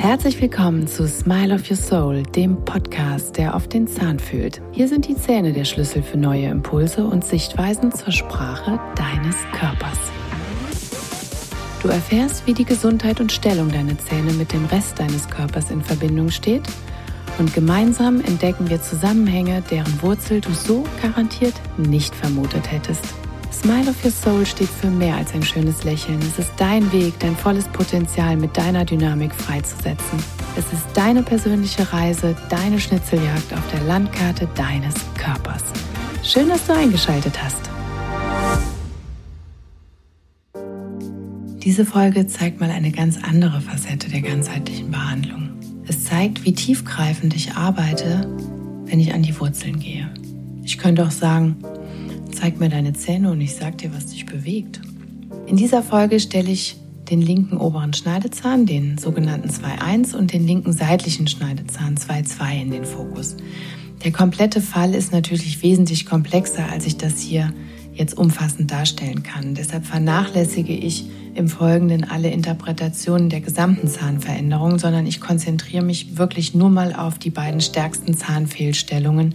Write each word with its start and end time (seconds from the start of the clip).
Herzlich 0.00 0.40
willkommen 0.40 0.86
zu 0.86 1.08
Smile 1.08 1.56
of 1.56 1.68
Your 1.68 1.76
Soul, 1.76 2.22
dem 2.22 2.64
Podcast, 2.64 3.36
der 3.36 3.56
auf 3.56 3.66
den 3.66 3.88
Zahn 3.88 4.20
fühlt. 4.20 4.62
Hier 4.70 4.86
sind 4.86 5.08
die 5.08 5.16
Zähne 5.16 5.52
der 5.52 5.64
Schlüssel 5.64 6.04
für 6.04 6.16
neue 6.16 6.46
Impulse 6.46 7.04
und 7.04 7.24
Sichtweisen 7.24 7.90
zur 7.90 8.12
Sprache 8.12 8.78
deines 8.94 9.34
Körpers. 9.52 9.98
Du 11.82 11.88
erfährst, 11.88 12.46
wie 12.46 12.54
die 12.54 12.64
Gesundheit 12.64 13.20
und 13.20 13.32
Stellung 13.32 13.72
deiner 13.72 13.98
Zähne 13.98 14.32
mit 14.34 14.52
dem 14.52 14.66
Rest 14.66 15.00
deines 15.00 15.28
Körpers 15.28 15.72
in 15.72 15.82
Verbindung 15.82 16.30
steht 16.30 16.62
und 17.40 17.52
gemeinsam 17.52 18.20
entdecken 18.20 18.70
wir 18.70 18.80
Zusammenhänge, 18.80 19.64
deren 19.68 20.00
Wurzel 20.00 20.40
du 20.40 20.52
so 20.52 20.84
garantiert 21.02 21.54
nicht 21.76 22.14
vermutet 22.14 22.70
hättest. 22.70 23.04
Smile 23.62 23.90
of 23.90 24.04
Your 24.04 24.12
Soul 24.12 24.46
steht 24.46 24.68
für 24.68 24.88
mehr 24.88 25.16
als 25.16 25.34
ein 25.34 25.42
schönes 25.42 25.82
Lächeln. 25.82 26.20
Es 26.20 26.38
ist 26.38 26.52
dein 26.58 26.92
Weg, 26.92 27.18
dein 27.18 27.34
volles 27.34 27.66
Potenzial 27.66 28.36
mit 28.36 28.56
deiner 28.56 28.84
Dynamik 28.84 29.34
freizusetzen. 29.34 30.18
Es 30.56 30.64
ist 30.72 30.86
deine 30.94 31.24
persönliche 31.24 31.92
Reise, 31.92 32.36
deine 32.50 32.78
Schnitzeljagd 32.78 33.52
auf 33.52 33.68
der 33.72 33.82
Landkarte 33.82 34.48
deines 34.54 34.94
Körpers. 35.16 35.64
Schön, 36.22 36.48
dass 36.48 36.66
du 36.66 36.72
eingeschaltet 36.72 37.34
hast. 37.42 37.68
Diese 41.64 41.84
Folge 41.84 42.28
zeigt 42.28 42.60
mal 42.60 42.70
eine 42.70 42.92
ganz 42.92 43.18
andere 43.24 43.60
Facette 43.60 44.08
der 44.08 44.20
ganzheitlichen 44.20 44.92
Behandlung. 44.92 45.50
Es 45.88 46.04
zeigt, 46.04 46.44
wie 46.44 46.52
tiefgreifend 46.52 47.34
ich 47.34 47.54
arbeite, 47.54 48.28
wenn 48.84 49.00
ich 49.00 49.12
an 49.12 49.22
die 49.22 49.38
Wurzeln 49.40 49.80
gehe. 49.80 50.08
Ich 50.62 50.78
könnte 50.78 51.04
auch 51.04 51.10
sagen, 51.10 51.56
Zeig 52.40 52.60
mir 52.60 52.68
deine 52.68 52.92
Zähne 52.92 53.32
und 53.32 53.40
ich 53.40 53.56
sag 53.56 53.78
dir, 53.78 53.92
was 53.92 54.06
dich 54.06 54.24
bewegt. 54.24 54.80
In 55.46 55.56
dieser 55.56 55.82
Folge 55.82 56.20
stelle 56.20 56.52
ich 56.52 56.76
den 57.10 57.20
linken 57.20 57.56
oberen 57.56 57.92
Schneidezahn, 57.92 58.64
den 58.64 58.96
sogenannten 58.96 59.48
2.1 59.48 60.14
und 60.14 60.32
den 60.32 60.46
linken 60.46 60.72
seitlichen 60.72 61.26
Schneidezahn 61.26 61.96
2.2 61.96 62.62
in 62.62 62.70
den 62.70 62.84
Fokus. 62.84 63.36
Der 64.04 64.12
komplette 64.12 64.60
Fall 64.60 64.94
ist 64.94 65.10
natürlich 65.10 65.64
wesentlich 65.64 66.06
komplexer, 66.06 66.70
als 66.70 66.86
ich 66.86 66.96
das 66.96 67.18
hier 67.18 67.52
jetzt 67.92 68.16
umfassend 68.16 68.70
darstellen 68.70 69.24
kann. 69.24 69.56
Deshalb 69.56 69.84
vernachlässige 69.84 70.74
ich 70.74 71.06
im 71.34 71.48
Folgenden 71.48 72.04
alle 72.04 72.30
Interpretationen 72.30 73.30
der 73.30 73.40
gesamten 73.40 73.88
Zahnveränderung, 73.88 74.78
sondern 74.78 75.08
ich 75.08 75.20
konzentriere 75.20 75.82
mich 75.82 76.18
wirklich 76.18 76.54
nur 76.54 76.70
mal 76.70 76.94
auf 76.94 77.18
die 77.18 77.30
beiden 77.30 77.60
stärksten 77.60 78.16
Zahnfehlstellungen 78.16 79.34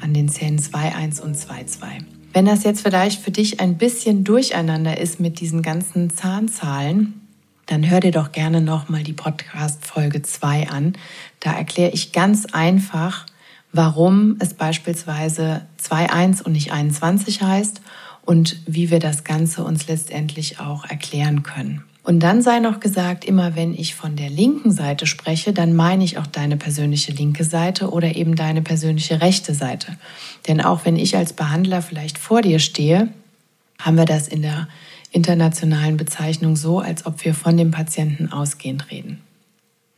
an 0.00 0.14
den 0.14 0.28
Zähnen 0.28 0.60
2.1 0.60 1.20
und 1.20 1.34
2.2. 1.34 2.17
Wenn 2.38 2.44
das 2.44 2.62
jetzt 2.62 2.82
vielleicht 2.82 3.20
für 3.20 3.32
dich 3.32 3.58
ein 3.58 3.78
bisschen 3.78 4.22
durcheinander 4.22 4.96
ist 4.96 5.18
mit 5.18 5.40
diesen 5.40 5.60
ganzen 5.60 6.08
Zahnzahlen, 6.08 7.20
dann 7.66 7.90
hör 7.90 7.98
dir 7.98 8.12
doch 8.12 8.30
gerne 8.30 8.60
nochmal 8.60 9.02
die 9.02 9.12
Podcast 9.12 9.84
Folge 9.84 10.22
2 10.22 10.68
an. 10.68 10.92
Da 11.40 11.54
erkläre 11.54 11.90
ich 11.90 12.12
ganz 12.12 12.46
einfach, 12.52 13.26
warum 13.72 14.36
es 14.38 14.54
beispielsweise 14.54 15.66
2.1 15.82 16.44
und 16.44 16.52
nicht 16.52 16.70
21 16.70 17.42
heißt 17.42 17.80
und 18.24 18.62
wie 18.66 18.92
wir 18.92 19.00
das 19.00 19.24
Ganze 19.24 19.64
uns 19.64 19.88
letztendlich 19.88 20.60
auch 20.60 20.84
erklären 20.84 21.42
können. 21.42 21.82
Und 22.08 22.20
dann 22.20 22.40
sei 22.40 22.58
noch 22.58 22.80
gesagt, 22.80 23.26
immer 23.26 23.54
wenn 23.54 23.74
ich 23.74 23.94
von 23.94 24.16
der 24.16 24.30
linken 24.30 24.70
Seite 24.70 25.04
spreche, 25.04 25.52
dann 25.52 25.76
meine 25.76 26.02
ich 26.04 26.16
auch 26.16 26.26
deine 26.26 26.56
persönliche 26.56 27.12
linke 27.12 27.44
Seite 27.44 27.90
oder 27.90 28.16
eben 28.16 28.34
deine 28.34 28.62
persönliche 28.62 29.20
rechte 29.20 29.52
Seite. 29.52 29.94
Denn 30.46 30.62
auch 30.62 30.86
wenn 30.86 30.96
ich 30.96 31.18
als 31.18 31.34
Behandler 31.34 31.82
vielleicht 31.82 32.16
vor 32.16 32.40
dir 32.40 32.60
stehe, 32.60 33.10
haben 33.78 33.98
wir 33.98 34.06
das 34.06 34.26
in 34.26 34.40
der 34.40 34.68
internationalen 35.10 35.98
Bezeichnung 35.98 36.56
so, 36.56 36.78
als 36.78 37.04
ob 37.04 37.22
wir 37.26 37.34
von 37.34 37.58
dem 37.58 37.72
Patienten 37.72 38.32
ausgehend 38.32 38.90
reden. 38.90 39.20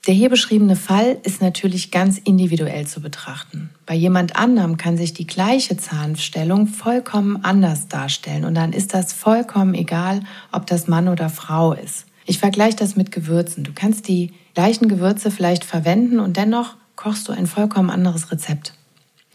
Der 0.06 0.14
hier 0.14 0.30
beschriebene 0.30 0.76
Fall 0.76 1.18
ist 1.24 1.42
natürlich 1.42 1.90
ganz 1.90 2.16
individuell 2.16 2.86
zu 2.86 3.02
betrachten. 3.02 3.68
Bei 3.84 3.94
jemand 3.94 4.34
anderem 4.34 4.78
kann 4.78 4.96
sich 4.96 5.12
die 5.12 5.26
gleiche 5.26 5.76
Zahnstellung 5.76 6.68
vollkommen 6.68 7.44
anders 7.44 7.88
darstellen 7.88 8.46
und 8.46 8.54
dann 8.54 8.72
ist 8.72 8.94
das 8.94 9.12
vollkommen 9.12 9.74
egal, 9.74 10.22
ob 10.52 10.66
das 10.66 10.88
Mann 10.88 11.08
oder 11.08 11.28
Frau 11.28 11.74
ist. 11.74 12.06
Ich 12.24 12.38
vergleiche 12.38 12.76
das 12.76 12.96
mit 12.96 13.12
Gewürzen. 13.12 13.62
Du 13.62 13.72
kannst 13.74 14.08
die 14.08 14.32
gleichen 14.54 14.88
Gewürze 14.88 15.30
vielleicht 15.30 15.64
verwenden 15.64 16.18
und 16.18 16.38
dennoch 16.38 16.76
kochst 16.96 17.28
du 17.28 17.32
ein 17.32 17.46
vollkommen 17.46 17.90
anderes 17.90 18.32
Rezept. 18.32 18.74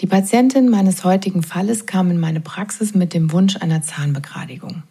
Die 0.02 0.08
Patientin 0.08 0.70
meines 0.70 1.04
heutigen 1.04 1.44
Falles 1.44 1.86
kam 1.86 2.10
in 2.10 2.20
meine 2.20 2.42
Praxis 2.42 2.96
mit 2.96 3.14
dem 3.14 3.32
Wunsch 3.32 3.56
einer 3.58 3.82
Zahnbegradigung. 3.82 4.84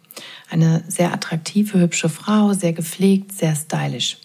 Eine 0.49 0.83
sehr 0.87 1.13
attraktive, 1.13 1.79
hübsche 1.79 2.09
Frau, 2.09 2.53
sehr 2.53 2.73
gepflegt, 2.73 3.33
sehr 3.33 3.55
stylisch. 3.55 4.17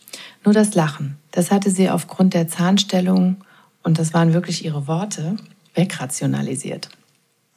Nur 0.45 0.55
das 0.55 0.75
Lachen, 0.75 1.17
das 1.31 1.51
hatte 1.51 1.71
sie 1.71 1.91
aufgrund 1.91 2.35
der 2.35 2.49
Zahnstellung, 2.49 3.37
und 3.83 3.99
das 3.99 4.13
waren 4.13 4.35
wirklich 4.35 4.65
ihre 4.65 4.87
Worte, 4.87 5.37
wegrationalisiert. 5.75 6.91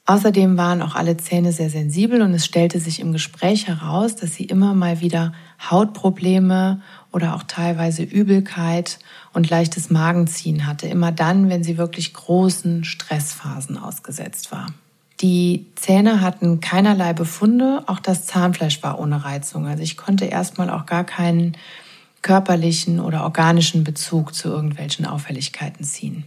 Außerdem 0.06 0.58
waren 0.58 0.82
auch 0.82 0.96
alle 0.96 1.16
Zähne 1.16 1.54
sehr 1.54 1.70
sensibel 1.70 2.22
und 2.22 2.34
es 2.34 2.46
stellte 2.46 2.80
sich 2.80 3.00
im 3.00 3.14
Gespräch 3.14 3.68
heraus, 3.68 4.18
dass 4.18 4.36
sie 4.36 4.44
immer 4.44 4.74
mal 4.74 5.00
wieder 5.00 5.32
Hautprobleme 5.70 6.82
oder 7.14 7.36
auch 7.36 7.44
teilweise 7.44 8.04
Übelkeit 8.04 9.00
und 9.32 9.50
leichtes 9.50 9.90
Magenziehen 9.90 10.68
hatte, 10.68 10.88
immer 10.88 11.14
dann, 11.14 11.50
wenn 11.50 11.64
sie 11.64 11.78
wirklich 11.78 12.14
großen 12.14 12.84
Stressphasen 12.84 13.78
ausgesetzt 13.78 14.52
war. 14.52 14.68
Die 15.22 15.68
Zähne 15.76 16.20
hatten 16.20 16.60
keinerlei 16.60 17.14
Befunde, 17.14 17.84
auch 17.88 18.00
das 18.00 18.26
Zahnfleisch 18.26 18.84
war 18.84 19.00
ohne 19.00 19.24
Reizung. 19.24 19.68
Also 19.68 19.84
ich 19.84 19.96
konnte 19.96 20.26
erstmal 20.26 20.70
auch 20.70 20.86
gar 20.86 21.06
keinen 21.06 21.56
körperlichen 22.24 23.00
oder 23.00 23.24
organischen 23.24 23.84
Bezug 23.84 24.34
zu 24.34 24.50
irgendwelchen 24.50 25.06
Auffälligkeiten 25.06 25.86
ziehen. 25.86 26.24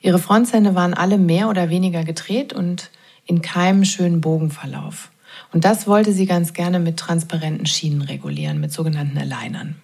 Ihre 0.00 0.18
Frontzähne 0.18 0.74
waren 0.74 0.92
alle 0.92 1.16
mehr 1.16 1.48
oder 1.48 1.70
weniger 1.70 2.04
gedreht 2.04 2.52
und 2.52 2.90
in 3.24 3.40
keinem 3.40 3.86
schönen 3.86 4.20
Bogenverlauf. 4.20 5.10
Und 5.52 5.64
das 5.64 5.86
wollte 5.86 6.12
sie 6.12 6.26
ganz 6.26 6.52
gerne 6.52 6.78
mit 6.78 6.98
transparenten 6.98 7.64
Schienen 7.64 8.02
regulieren, 8.02 8.60
mit 8.60 8.72
sogenannten 8.72 9.16
Alignern. 9.16 9.76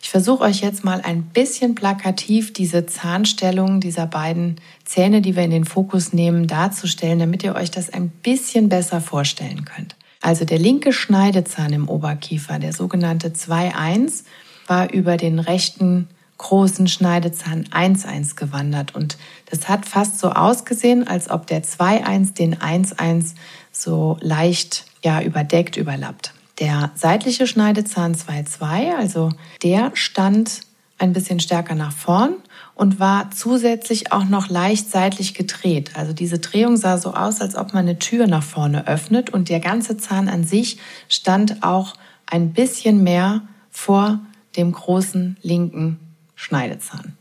Ich 0.00 0.10
versuche 0.10 0.44
euch 0.44 0.60
jetzt 0.60 0.84
mal 0.84 1.00
ein 1.00 1.24
bisschen 1.24 1.74
plakativ 1.74 2.52
diese 2.52 2.86
Zahnstellung 2.86 3.80
dieser 3.80 4.06
beiden 4.06 4.56
Zähne, 4.84 5.20
die 5.20 5.34
wir 5.34 5.42
in 5.42 5.50
den 5.50 5.64
Fokus 5.64 6.12
nehmen, 6.12 6.46
darzustellen, 6.46 7.18
damit 7.18 7.42
ihr 7.42 7.54
euch 7.54 7.70
das 7.70 7.90
ein 7.90 8.08
bisschen 8.08 8.68
besser 8.68 9.00
vorstellen 9.00 9.64
könnt. 9.64 9.96
Also 10.20 10.44
der 10.44 10.58
linke 10.58 10.92
Schneidezahn 10.92 11.72
im 11.72 11.88
Oberkiefer, 11.88 12.58
der 12.58 12.72
sogenannte 12.72 13.30
2-1, 13.30 14.24
war 14.68 14.92
über 14.92 15.16
den 15.16 15.38
rechten 15.38 16.08
großen 16.38 16.86
Schneidezahn 16.86 17.64
1-1 17.64 18.36
gewandert. 18.36 18.94
Und 18.94 19.16
das 19.50 19.68
hat 19.68 19.86
fast 19.86 20.18
so 20.18 20.30
ausgesehen, 20.30 21.06
als 21.06 21.30
ob 21.30 21.46
der 21.46 21.62
2-1 21.62 22.34
den 22.34 22.56
1-1 22.56 23.34
so 23.72 24.18
leicht 24.20 24.84
ja, 25.02 25.22
überdeckt, 25.22 25.76
überlappt. 25.76 26.32
Der 26.58 26.90
seitliche 26.94 27.46
Schneidezahn 27.46 28.14
2-2, 28.14 28.96
also 28.96 29.30
der 29.62 29.90
stand 29.94 30.62
ein 30.98 31.12
bisschen 31.12 31.40
stärker 31.40 31.74
nach 31.74 31.92
vorn 31.92 32.36
und 32.74 32.98
war 32.98 33.30
zusätzlich 33.30 34.12
auch 34.12 34.24
noch 34.24 34.48
leicht 34.48 34.90
seitlich 34.90 35.34
gedreht. 35.34 35.90
Also 35.94 36.14
diese 36.14 36.38
Drehung 36.38 36.78
sah 36.78 36.96
so 36.96 37.12
aus, 37.12 37.42
als 37.42 37.56
ob 37.56 37.74
man 37.74 37.84
eine 37.86 37.98
Tür 37.98 38.26
nach 38.26 38.42
vorne 38.42 38.86
öffnet 38.86 39.30
und 39.30 39.50
der 39.50 39.60
ganze 39.60 39.98
Zahn 39.98 40.28
an 40.28 40.44
sich 40.44 40.78
stand 41.08 41.62
auch 41.62 41.94
ein 42.26 42.52
bisschen 42.52 43.02
mehr 43.02 43.42
vor 43.70 44.20
dem 44.56 44.72
großen 44.72 45.36
linken 45.42 45.98
Schneidezahn. 46.34 47.16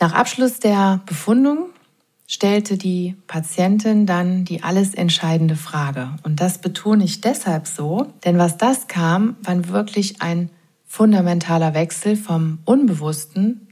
Nach 0.00 0.12
Abschluss 0.12 0.58
der 0.58 1.00
Befundung 1.06 1.70
stellte 2.26 2.76
die 2.76 3.16
Patientin 3.26 4.06
dann 4.06 4.44
die 4.44 4.62
alles 4.62 4.94
entscheidende 4.94 5.56
Frage. 5.56 6.10
Und 6.22 6.40
das 6.40 6.58
betone 6.58 7.04
ich 7.04 7.20
deshalb 7.20 7.66
so, 7.66 8.12
denn 8.24 8.38
was 8.38 8.56
das 8.56 8.88
kam, 8.88 9.36
war 9.42 9.68
wirklich 9.68 10.20
ein 10.22 10.50
fundamentaler 10.86 11.74
Wechsel 11.74 12.16
vom 12.16 12.58
Unbewussten 12.64 13.68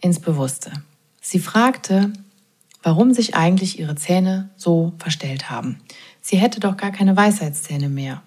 ins 0.00 0.20
Bewusste. 0.20 0.72
Sie 1.20 1.38
fragte, 1.38 2.12
warum 2.82 3.14
sich 3.14 3.34
eigentlich 3.34 3.78
ihre 3.78 3.94
Zähne 3.94 4.50
so 4.56 4.92
verstellt 4.98 5.50
haben. 5.50 5.78
Sie 6.20 6.36
hätte 6.36 6.60
doch 6.60 6.76
gar 6.76 6.90
keine 6.90 7.16
Weisheitszähne 7.16 7.88
mehr. 7.88 8.22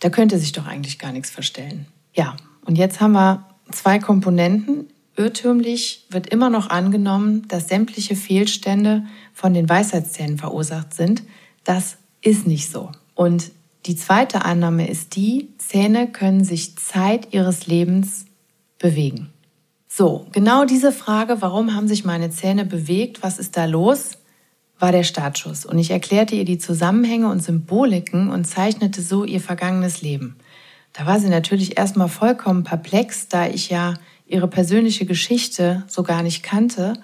Da 0.00 0.10
könnte 0.10 0.38
sich 0.38 0.52
doch 0.52 0.66
eigentlich 0.66 0.98
gar 0.98 1.12
nichts 1.12 1.30
verstellen. 1.30 1.86
Ja, 2.12 2.36
und 2.68 2.76
jetzt 2.76 3.00
haben 3.00 3.12
wir 3.12 3.46
zwei 3.70 3.98
Komponenten. 3.98 4.88
Irrtümlich 5.16 6.06
wird 6.10 6.26
immer 6.26 6.50
noch 6.50 6.68
angenommen, 6.68 7.48
dass 7.48 7.66
sämtliche 7.66 8.14
Fehlstände 8.14 9.04
von 9.32 9.54
den 9.54 9.66
Weisheitszähnen 9.70 10.36
verursacht 10.36 10.92
sind. 10.92 11.22
Das 11.64 11.96
ist 12.20 12.46
nicht 12.46 12.70
so. 12.70 12.92
Und 13.14 13.52
die 13.86 13.96
zweite 13.96 14.44
Annahme 14.44 14.86
ist 14.86 15.16
die, 15.16 15.48
Zähne 15.56 16.08
können 16.08 16.44
sich 16.44 16.76
Zeit 16.76 17.32
ihres 17.32 17.66
Lebens 17.66 18.26
bewegen. 18.78 19.30
So, 19.88 20.26
genau 20.32 20.66
diese 20.66 20.92
Frage, 20.92 21.40
warum 21.40 21.74
haben 21.74 21.88
sich 21.88 22.04
meine 22.04 22.28
Zähne 22.28 22.66
bewegt, 22.66 23.22
was 23.22 23.38
ist 23.38 23.56
da 23.56 23.64
los, 23.64 24.18
war 24.78 24.92
der 24.92 25.04
Startschuss. 25.04 25.64
Und 25.64 25.78
ich 25.78 25.90
erklärte 25.90 26.36
ihr 26.36 26.44
die 26.44 26.58
Zusammenhänge 26.58 27.30
und 27.30 27.42
Symboliken 27.42 28.28
und 28.28 28.44
zeichnete 28.44 29.00
so 29.00 29.24
ihr 29.24 29.40
vergangenes 29.40 30.02
Leben. 30.02 30.36
Da 30.98 31.06
war 31.06 31.20
sie 31.20 31.28
natürlich 31.28 31.78
erstmal 31.78 32.08
vollkommen 32.08 32.64
perplex, 32.64 33.28
da 33.28 33.46
ich 33.46 33.70
ja 33.70 33.94
ihre 34.26 34.48
persönliche 34.48 35.06
Geschichte 35.06 35.84
so 35.86 36.02
gar 36.02 36.24
nicht 36.24 36.42
kannte 36.42 36.94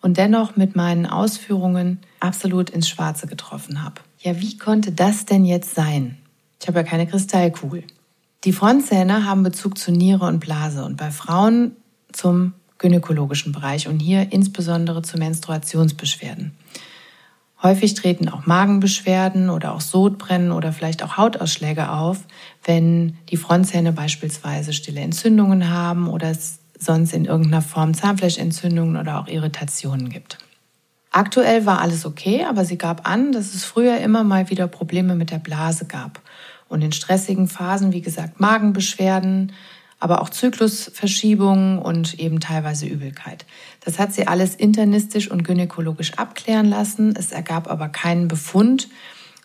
und 0.00 0.16
dennoch 0.16 0.56
mit 0.56 0.74
meinen 0.74 1.06
Ausführungen 1.06 2.00
absolut 2.18 2.68
ins 2.68 2.88
Schwarze 2.88 3.28
getroffen 3.28 3.84
habe. 3.84 4.00
Ja, 4.18 4.40
wie 4.40 4.58
konnte 4.58 4.90
das 4.90 5.24
denn 5.24 5.44
jetzt 5.44 5.76
sein? 5.76 6.18
Ich 6.60 6.66
habe 6.66 6.80
ja 6.80 6.82
keine 6.82 7.06
Kristallkugel. 7.06 7.84
Die 8.42 8.52
Frontzähne 8.52 9.24
haben 9.24 9.44
Bezug 9.44 9.78
zu 9.78 9.92
Niere 9.92 10.24
und 10.24 10.40
Blase 10.40 10.84
und 10.84 10.96
bei 10.96 11.12
Frauen 11.12 11.76
zum 12.10 12.54
gynäkologischen 12.78 13.52
Bereich 13.52 13.86
und 13.86 14.00
hier 14.00 14.32
insbesondere 14.32 15.02
zu 15.02 15.16
Menstruationsbeschwerden. 15.16 16.56
Häufig 17.64 17.94
treten 17.94 18.28
auch 18.28 18.44
Magenbeschwerden 18.44 19.48
oder 19.48 19.72
auch 19.74 19.80
Sodbrennen 19.80 20.52
oder 20.52 20.70
vielleicht 20.70 21.02
auch 21.02 21.16
Hautausschläge 21.16 21.90
auf, 21.90 22.18
wenn 22.62 23.16
die 23.30 23.38
Frontzähne 23.38 23.92
beispielsweise 23.92 24.74
stille 24.74 25.00
Entzündungen 25.00 25.70
haben 25.70 26.06
oder 26.08 26.30
es 26.30 26.58
sonst 26.78 27.14
in 27.14 27.24
irgendeiner 27.24 27.62
Form 27.62 27.94
Zahnfleischentzündungen 27.94 28.98
oder 28.98 29.18
auch 29.18 29.28
Irritationen 29.28 30.10
gibt. 30.10 30.36
Aktuell 31.10 31.64
war 31.64 31.80
alles 31.80 32.04
okay, 32.04 32.44
aber 32.44 32.66
sie 32.66 32.76
gab 32.76 33.08
an, 33.08 33.32
dass 33.32 33.54
es 33.54 33.64
früher 33.64 33.96
immer 33.96 34.24
mal 34.24 34.50
wieder 34.50 34.68
Probleme 34.68 35.14
mit 35.14 35.30
der 35.30 35.38
Blase 35.38 35.86
gab. 35.86 36.20
Und 36.68 36.82
in 36.82 36.92
stressigen 36.92 37.48
Phasen, 37.48 37.92
wie 37.92 38.02
gesagt, 38.02 38.40
Magenbeschwerden, 38.40 39.52
aber 40.04 40.20
auch 40.20 40.28
Zyklusverschiebungen 40.28 41.78
und 41.78 42.20
eben 42.20 42.38
teilweise 42.38 42.84
Übelkeit. 42.84 43.46
Das 43.80 43.98
hat 43.98 44.12
sie 44.12 44.26
alles 44.26 44.54
internistisch 44.54 45.30
und 45.30 45.44
gynäkologisch 45.44 46.18
abklären 46.18 46.68
lassen. 46.68 47.14
Es 47.16 47.32
ergab 47.32 47.70
aber 47.70 47.88
keinen 47.88 48.28
Befund, 48.28 48.90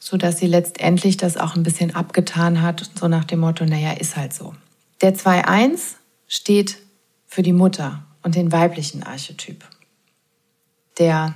so 0.01 0.17
dass 0.17 0.37
sie 0.37 0.47
letztendlich 0.47 1.15
das 1.15 1.37
auch 1.37 1.55
ein 1.55 1.63
bisschen 1.63 1.95
abgetan 1.95 2.61
hat, 2.61 2.91
so 2.99 3.07
nach 3.07 3.23
dem 3.23 3.39
Motto, 3.39 3.63
naja, 3.63 3.93
ist 3.93 4.17
halt 4.17 4.33
so. 4.33 4.53
Der 4.99 5.15
2.1 5.15 5.95
steht 6.27 6.79
für 7.25 7.41
die 7.41 7.53
Mutter 7.53 8.03
und 8.23 8.35
den 8.35 8.51
weiblichen 8.51 9.03
Archetyp. 9.03 9.63
Der 10.97 11.35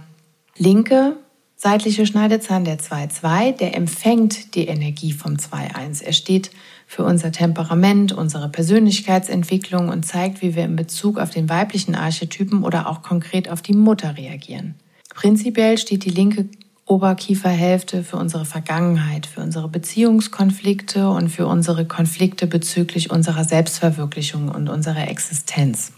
linke 0.58 1.16
seitliche 1.64 2.06
Schneidezahn, 2.06 2.66
der 2.66 2.78
2-2, 2.78 3.54
der 3.54 3.74
empfängt 3.74 4.54
die 4.54 4.68
Energie 4.68 5.14
vom 5.14 5.36
2-1. 5.36 6.04
Er 6.04 6.12
steht 6.12 6.52
für 6.88 7.06
unser 7.06 7.32
Temperament, 7.32 8.12
unsere 8.12 8.50
Persönlichkeitsentwicklung 8.50 9.88
und 9.88 10.06
zeigt, 10.06 10.42
wie 10.42 10.56
wir 10.56 10.66
in 10.66 10.76
Bezug 10.76 11.18
auf 11.18 11.30
den 11.30 11.48
weiblichen 11.48 11.96
Archetypen 11.96 12.66
oder 12.66 12.90
auch 12.90 13.02
konkret 13.02 13.50
auf 13.50 13.62
die 13.62 13.72
Mutter 13.72 14.18
reagieren. 14.18 14.76
Prinzipiell 15.16 15.78
steht 15.78 16.04
die 16.04 16.10
linke 16.10 16.50
Oberkieferhälfte 16.86 18.04
für 18.04 18.18
unsere 18.18 18.44
Vergangenheit, 18.44 19.26
für 19.26 19.40
unsere 19.40 19.70
Beziehungskonflikte 19.70 21.10
und 21.10 21.30
für 21.30 21.48
unsere 21.48 21.86
Konflikte 21.86 22.46
bezüglich 22.46 23.10
unserer 23.10 23.46
Selbstverwirklichung 23.46 24.50
und 24.50 24.68
unserer 24.68 25.08
Existenz. 25.08 25.94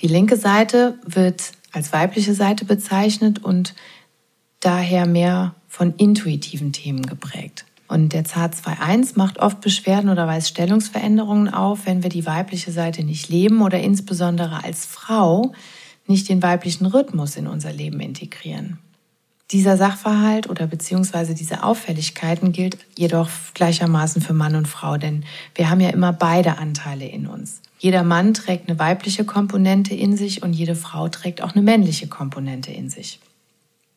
Die 0.00 0.08
linke 0.08 0.36
Seite 0.36 0.98
wird 1.06 1.52
als 1.70 1.92
weibliche 1.92 2.34
Seite 2.34 2.64
bezeichnet 2.64 3.44
und 3.44 3.74
daher 4.60 5.06
mehr 5.06 5.54
von 5.68 5.94
intuitiven 5.96 6.72
Themen 6.72 7.02
geprägt. 7.02 7.64
Und 7.88 8.12
der 8.12 8.24
ZAR2.1 8.24 9.12
macht 9.14 9.38
oft 9.38 9.60
Beschwerden 9.60 10.10
oder 10.10 10.26
weist 10.26 10.48
Stellungsveränderungen 10.48 11.52
auf, 11.52 11.86
wenn 11.86 12.02
wir 12.02 12.10
die 12.10 12.26
weibliche 12.26 12.72
Seite 12.72 13.04
nicht 13.04 13.28
leben 13.28 13.62
oder 13.62 13.78
insbesondere 13.78 14.64
als 14.64 14.84
Frau 14.84 15.52
nicht 16.06 16.28
den 16.28 16.42
weiblichen 16.42 16.86
Rhythmus 16.86 17.36
in 17.36 17.46
unser 17.46 17.72
Leben 17.72 18.00
integrieren. 18.00 18.78
Dieser 19.52 19.76
Sachverhalt 19.76 20.50
oder 20.50 20.66
beziehungsweise 20.66 21.32
diese 21.32 21.62
Auffälligkeiten 21.62 22.50
gilt 22.50 22.78
jedoch 22.98 23.28
gleichermaßen 23.54 24.20
für 24.20 24.32
Mann 24.32 24.56
und 24.56 24.66
Frau, 24.66 24.96
denn 24.96 25.24
wir 25.54 25.70
haben 25.70 25.80
ja 25.80 25.90
immer 25.90 26.12
beide 26.12 26.58
Anteile 26.58 27.06
in 27.06 27.28
uns. 27.28 27.60
Jeder 27.78 28.02
Mann 28.02 28.34
trägt 28.34 28.68
eine 28.68 28.80
weibliche 28.80 29.24
Komponente 29.24 29.94
in 29.94 30.16
sich 30.16 30.42
und 30.42 30.52
jede 30.52 30.74
Frau 30.74 31.08
trägt 31.08 31.42
auch 31.42 31.52
eine 31.54 31.62
männliche 31.62 32.08
Komponente 32.08 32.72
in 32.72 32.90
sich. 32.90 33.20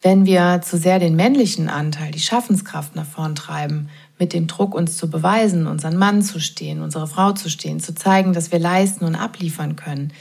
Wenn 0.01 0.25
wir 0.25 0.61
zu 0.63 0.77
sehr 0.77 0.99
den 0.99 1.15
männlichen 1.15 1.67
Anteil, 1.67 2.11
die 2.11 2.19
Schaffenskraft 2.19 2.95
nach 2.95 3.05
vorn 3.05 3.35
treiben, 3.35 3.89
mit 4.17 4.33
dem 4.33 4.47
Druck, 4.47 4.73
uns 4.73 4.97
zu 4.97 5.09
beweisen, 5.09 5.67
unseren 5.67 5.97
Mann 5.97 6.21
zu 6.21 6.39
stehen, 6.39 6.81
unsere 6.81 7.07
Frau 7.07 7.33
zu 7.33 7.49
stehen, 7.49 7.79
zu 7.79 7.93
zeigen, 7.93 8.33
dass 8.33 8.51
wir 8.51 8.59
leisten 8.59 9.05
und 9.05 9.15
abliefern 9.15 9.75
können, 9.75 10.13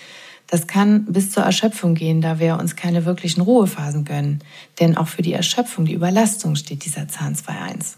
das 0.49 0.67
kann 0.67 1.05
bis 1.05 1.31
zur 1.31 1.43
Erschöpfung 1.43 1.95
gehen, 1.95 2.23
da 2.23 2.39
wir 2.39 2.59
uns 2.59 2.75
keine 2.75 3.05
wirklichen 3.05 3.43
Ruhephasen 3.43 4.07
gönnen. 4.07 4.43
Denn 4.81 4.97
auch 4.97 5.09
für 5.09 5.21
die 5.21 5.35
Erschöpfung, 5.35 5.85
die 5.85 5.93
Überlastung 5.93 6.57
steht 6.57 6.87
dieser 6.87 7.07
Zahn 7.07 7.35
2.1. 7.35 7.97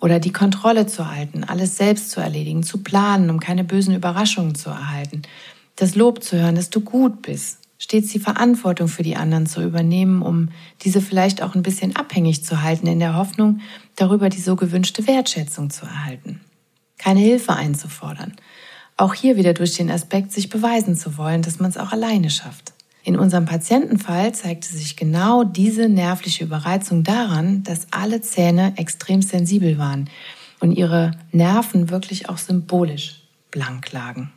Oder 0.00 0.20
die 0.20 0.32
Kontrolle 0.32 0.86
zu 0.86 1.10
halten, 1.10 1.42
alles 1.42 1.76
selbst 1.76 2.10
zu 2.10 2.20
erledigen, 2.20 2.62
zu 2.62 2.78
planen, 2.78 3.30
um 3.30 3.40
keine 3.40 3.64
bösen 3.64 3.96
Überraschungen 3.96 4.54
zu 4.54 4.70
erhalten. 4.70 5.22
Das 5.74 5.96
Lob 5.96 6.22
zu 6.22 6.40
hören, 6.40 6.54
dass 6.54 6.70
du 6.70 6.80
gut 6.80 7.20
bist, 7.22 7.58
stets 7.82 8.12
die 8.12 8.20
Verantwortung 8.20 8.86
für 8.86 9.02
die 9.02 9.16
anderen 9.16 9.46
zu 9.46 9.60
übernehmen, 9.60 10.22
um 10.22 10.50
diese 10.82 11.00
vielleicht 11.00 11.42
auch 11.42 11.56
ein 11.56 11.64
bisschen 11.64 11.96
abhängig 11.96 12.44
zu 12.44 12.62
halten, 12.62 12.86
in 12.86 13.00
der 13.00 13.16
Hoffnung, 13.16 13.58
darüber 13.96 14.28
die 14.28 14.40
so 14.40 14.54
gewünschte 14.54 15.08
Wertschätzung 15.08 15.68
zu 15.68 15.86
erhalten. 15.86 16.40
Keine 16.96 17.18
Hilfe 17.18 17.54
einzufordern. 17.54 18.34
Auch 18.96 19.14
hier 19.14 19.36
wieder 19.36 19.52
durch 19.52 19.74
den 19.76 19.90
Aspekt, 19.90 20.30
sich 20.30 20.48
beweisen 20.48 20.94
zu 20.94 21.16
wollen, 21.16 21.42
dass 21.42 21.58
man 21.58 21.70
es 21.70 21.76
auch 21.76 21.90
alleine 21.90 22.30
schafft. 22.30 22.72
In 23.02 23.18
unserem 23.18 23.46
Patientenfall 23.46 24.32
zeigte 24.32 24.68
sich 24.68 24.94
genau 24.94 25.42
diese 25.42 25.88
nervliche 25.88 26.44
Überreizung 26.44 27.02
daran, 27.02 27.64
dass 27.64 27.88
alle 27.90 28.20
Zähne 28.20 28.74
extrem 28.76 29.22
sensibel 29.22 29.76
waren 29.76 30.08
und 30.60 30.70
ihre 30.70 31.10
Nerven 31.32 31.90
wirklich 31.90 32.28
auch 32.28 32.38
symbolisch 32.38 33.22
blank 33.50 33.90
lagen. 33.90 34.30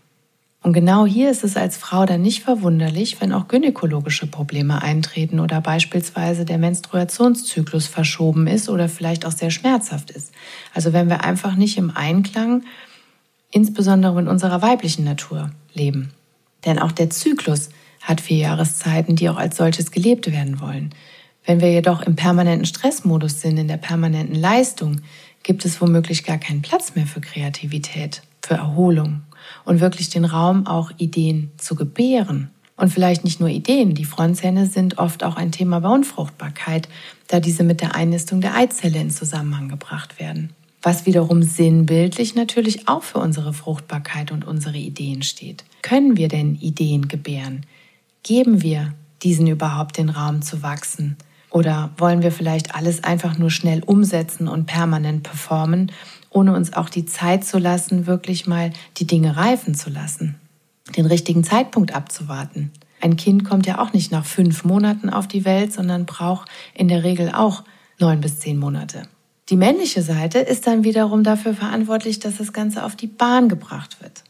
Und 0.65 0.73
genau 0.73 1.05
hier 1.05 1.29
ist 1.29 1.43
es 1.43 1.57
als 1.57 1.77
Frau 1.77 2.07
dann 2.07 2.23
nicht 2.23 2.41
verwunderlich, 2.41 3.21
wenn 3.21 3.33
auch 3.33 3.47
gynäkologische 3.47 4.25
Probleme 4.25 4.81
eintreten 4.81 5.39
oder 5.39 5.61
beispielsweise 5.61 6.43
der 6.43 6.57
Menstruationszyklus 6.57 7.85
verschoben 7.85 8.47
ist 8.47 8.67
oder 8.67 8.89
vielleicht 8.89 9.27
auch 9.27 9.31
sehr 9.31 9.51
schmerzhaft 9.51 10.09
ist. 10.09 10.31
Also 10.73 10.91
wenn 10.91 11.07
wir 11.07 11.23
einfach 11.23 11.55
nicht 11.55 11.77
im 11.77 11.95
Einklang, 11.95 12.63
insbesondere 13.51 14.15
mit 14.15 14.27
unserer 14.27 14.63
weiblichen 14.63 15.05
Natur, 15.05 15.51
leben. 15.75 16.09
Denn 16.65 16.79
auch 16.79 16.91
der 16.91 17.11
Zyklus 17.11 17.69
hat 18.01 18.19
vier 18.19 18.37
Jahreszeiten, 18.37 19.15
die 19.15 19.29
auch 19.29 19.37
als 19.37 19.57
solches 19.57 19.91
gelebt 19.91 20.31
werden 20.31 20.59
wollen. 20.61 20.95
Wenn 21.45 21.61
wir 21.61 21.71
jedoch 21.71 22.01
im 22.01 22.15
permanenten 22.15 22.65
Stressmodus 22.65 23.39
sind, 23.39 23.57
in 23.57 23.67
der 23.67 23.77
permanenten 23.77 24.33
Leistung, 24.35 25.01
gibt 25.43 25.63
es 25.63 25.79
womöglich 25.79 26.23
gar 26.23 26.39
keinen 26.39 26.63
Platz 26.63 26.95
mehr 26.95 27.05
für 27.05 27.21
Kreativität, 27.21 28.23
für 28.41 28.55
Erholung 28.55 29.21
und 29.65 29.81
wirklich 29.81 30.09
den 30.09 30.25
Raum, 30.25 30.67
auch 30.67 30.91
Ideen 30.97 31.51
zu 31.57 31.75
gebären. 31.75 32.51
Und 32.77 32.91
vielleicht 32.91 33.23
nicht 33.23 33.39
nur 33.39 33.49
Ideen, 33.49 33.95
die 33.95 34.05
Frontzähne 34.05 34.65
sind 34.65 34.97
oft 34.97 35.23
auch 35.23 35.37
ein 35.37 35.51
Thema 35.51 35.79
bei 35.79 35.89
Unfruchtbarkeit, 35.89 36.89
da 37.27 37.39
diese 37.39 37.63
mit 37.63 37.81
der 37.81 37.95
Einnistung 37.95 38.41
der 38.41 38.55
Eizelle 38.55 38.99
in 38.99 39.09
Zusammenhang 39.09 39.69
gebracht 39.69 40.19
werden. 40.19 40.51
Was 40.81 41.05
wiederum 41.05 41.41
sinnbildlich 41.41 42.35
natürlich 42.35 42.87
auch 42.87 43.01
für 43.01 43.19
unsere 43.19 43.53
Fruchtbarkeit 43.53 44.31
und 44.31 44.45
unsere 44.45 44.77
Ideen 44.77 45.23
steht. 45.23 45.63
Können 45.81 46.17
wir 46.17 46.27
denn 46.27 46.55
Ideen 46.55 47.07
gebären? 47.07 47.65
Geben 48.23 48.61
wir 48.61 48.93
diesen 49.23 49.47
überhaupt 49.47 49.97
den 49.97 50.09
Raum 50.09 50.41
zu 50.41 50.61
wachsen? 50.61 51.17
Oder 51.55 51.91
wollen 51.95 52.21
wir 52.21 52.33
vielleicht 52.33 52.75
alles 52.75 53.05
einfach 53.05 53.37
nur 53.37 53.49
schnell 53.49 53.81
umsetzen 53.85 54.49
und 54.49 54.65
permanent 54.65 55.23
performen 55.23 55.89
ohne 56.29 56.53
uns 56.53 56.73
auch 56.73 56.89
die 56.89 57.05
Zeit 57.05 57.45
zu 57.45 57.59
lassen, 57.59 58.07
wirklich 58.07 58.45
mal 58.45 58.73
die 58.97 59.07
Dinge 59.07 59.37
reifen 59.37 59.73
zu 59.73 59.89
lassen, 59.89 60.35
den 60.97 61.05
richtigen 61.05 61.45
Zeitpunkt 61.45 61.95
abzuwarten. 61.95 62.71
Ein 62.99 63.15
Kind 63.15 63.45
kommt 63.45 63.67
ja 63.67 63.79
auch 63.79 63.93
nicht 63.93 64.11
nach 64.11 64.25
fünf 64.25 64.65
Monaten 64.65 65.09
auf 65.09 65.29
die 65.29 65.45
Welt, 65.45 65.71
sondern 65.71 66.05
braucht 66.05 66.49
in 66.73 66.89
der 66.89 67.05
Regel 67.05 67.31
auch 67.33 67.63
neun 67.99 68.19
bis 68.19 68.39
zehn 68.39 68.57
Monate. 68.57 69.03
Die 69.47 69.55
männliche 69.55 70.01
Seite 70.01 70.39
ist 70.39 70.67
dann 70.67 70.83
wiederum 70.83 71.23
dafür 71.23 71.53
verantwortlich, 71.53 72.19
dass 72.19 72.35
das 72.35 72.51
Ganze 72.51 72.83
auf 72.83 72.97
die 72.97 73.07
Bahn 73.07 73.47
gebracht 73.47 74.01
wird. 74.01 74.25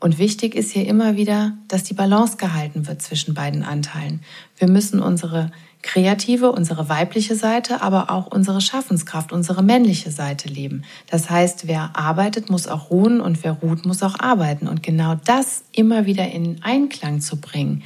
Und 0.00 0.18
wichtig 0.18 0.56
ist 0.56 0.72
hier 0.72 0.86
immer 0.88 1.16
wieder, 1.16 1.52
dass 1.68 1.84
die 1.84 1.94
Balance 1.94 2.38
gehalten 2.38 2.88
wird 2.88 3.02
zwischen 3.02 3.34
beiden 3.34 3.62
Anteilen. 3.62 4.20
Wir 4.58 4.68
müssen 4.68 5.00
unsere 5.00 5.52
kreative, 5.86 6.50
unsere 6.50 6.88
weibliche 6.88 7.36
Seite, 7.36 7.80
aber 7.80 8.10
auch 8.10 8.26
unsere 8.26 8.60
Schaffenskraft, 8.60 9.32
unsere 9.32 9.62
männliche 9.62 10.10
Seite 10.10 10.48
leben. 10.48 10.82
Das 11.08 11.30
heißt, 11.30 11.68
wer 11.68 11.90
arbeitet, 11.94 12.50
muss 12.50 12.66
auch 12.66 12.90
ruhen 12.90 13.20
und 13.20 13.44
wer 13.44 13.52
ruht, 13.52 13.86
muss 13.86 14.02
auch 14.02 14.18
arbeiten. 14.18 14.66
Und 14.66 14.82
genau 14.82 15.14
das 15.24 15.62
immer 15.72 16.04
wieder 16.04 16.28
in 16.28 16.62
Einklang 16.62 17.20
zu 17.20 17.40
bringen, 17.40 17.84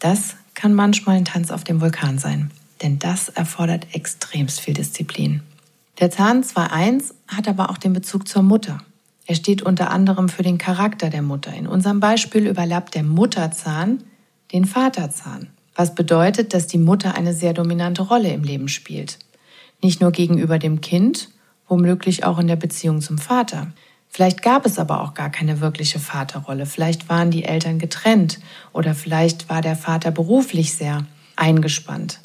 das 0.00 0.34
kann 0.54 0.74
manchmal 0.74 1.16
ein 1.16 1.24
Tanz 1.24 1.52
auf 1.52 1.62
dem 1.62 1.80
Vulkan 1.80 2.18
sein. 2.18 2.50
Denn 2.82 2.98
das 2.98 3.28
erfordert 3.28 3.86
extremst 3.92 4.60
viel 4.60 4.74
Disziplin. 4.74 5.42
Der 6.00 6.10
Zahn 6.10 6.42
2.1 6.42 7.14
hat 7.28 7.46
aber 7.46 7.70
auch 7.70 7.78
den 7.78 7.92
Bezug 7.92 8.26
zur 8.26 8.42
Mutter. 8.42 8.82
Er 9.26 9.36
steht 9.36 9.62
unter 9.62 9.90
anderem 9.90 10.28
für 10.28 10.42
den 10.42 10.58
Charakter 10.58 11.10
der 11.10 11.22
Mutter. 11.22 11.54
In 11.54 11.68
unserem 11.68 12.00
Beispiel 12.00 12.48
überlappt 12.48 12.96
der 12.96 13.04
Mutterzahn 13.04 14.02
den 14.52 14.64
Vaterzahn 14.64 15.50
was 15.74 15.94
bedeutet, 15.94 16.54
dass 16.54 16.66
die 16.66 16.78
Mutter 16.78 17.14
eine 17.14 17.32
sehr 17.32 17.52
dominante 17.52 18.02
Rolle 18.02 18.32
im 18.32 18.42
Leben 18.42 18.68
spielt. 18.68 19.18
Nicht 19.82 20.00
nur 20.00 20.12
gegenüber 20.12 20.58
dem 20.58 20.80
Kind, 20.80 21.30
womöglich 21.68 22.24
auch 22.24 22.38
in 22.38 22.46
der 22.46 22.56
Beziehung 22.56 23.00
zum 23.00 23.18
Vater. 23.18 23.72
Vielleicht 24.08 24.42
gab 24.42 24.66
es 24.66 24.78
aber 24.78 25.02
auch 25.02 25.14
gar 25.14 25.30
keine 25.30 25.60
wirkliche 25.60 26.00
Vaterrolle. 26.00 26.66
Vielleicht 26.66 27.08
waren 27.08 27.30
die 27.30 27.44
Eltern 27.44 27.78
getrennt 27.78 28.40
oder 28.72 28.94
vielleicht 28.94 29.48
war 29.48 29.62
der 29.62 29.76
Vater 29.76 30.10
beruflich 30.10 30.74
sehr 30.74 31.06
eingespannt. 31.36 32.20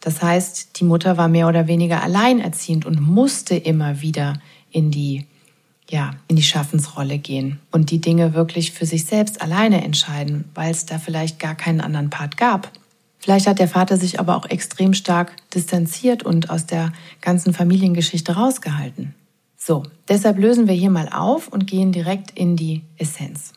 Das 0.00 0.22
heißt, 0.22 0.80
die 0.80 0.84
Mutter 0.84 1.16
war 1.16 1.28
mehr 1.28 1.48
oder 1.48 1.66
weniger 1.66 2.02
alleinerziehend 2.02 2.86
und 2.86 3.00
musste 3.00 3.54
immer 3.54 4.00
wieder 4.00 4.40
in 4.70 4.90
die 4.90 5.26
ja, 5.88 6.16
in 6.26 6.36
die 6.36 6.42
Schaffensrolle 6.42 7.18
gehen 7.18 7.60
und 7.70 7.92
die 7.92 8.00
Dinge 8.00 8.34
wirklich 8.34 8.72
für 8.72 8.86
sich 8.86 9.04
selbst 9.04 9.40
alleine 9.40 9.84
entscheiden, 9.84 10.50
weil 10.54 10.72
es 10.72 10.84
da 10.84 10.98
vielleicht 10.98 11.38
gar 11.38 11.54
keinen 11.54 11.80
anderen 11.80 12.10
Part 12.10 12.36
gab. 12.36 12.72
Vielleicht 13.26 13.48
hat 13.48 13.58
der 13.58 13.66
Vater 13.66 13.96
sich 13.96 14.20
aber 14.20 14.36
auch 14.36 14.48
extrem 14.50 14.94
stark 14.94 15.32
distanziert 15.52 16.22
und 16.22 16.48
aus 16.48 16.66
der 16.66 16.92
ganzen 17.20 17.52
Familiengeschichte 17.52 18.36
rausgehalten. 18.36 19.16
So, 19.56 19.82
deshalb 20.08 20.38
lösen 20.38 20.68
wir 20.68 20.76
hier 20.76 20.90
mal 20.90 21.08
auf 21.08 21.48
und 21.48 21.66
gehen 21.66 21.90
direkt 21.90 22.30
in 22.38 22.54
die 22.54 22.82
Essenz. 22.98 23.52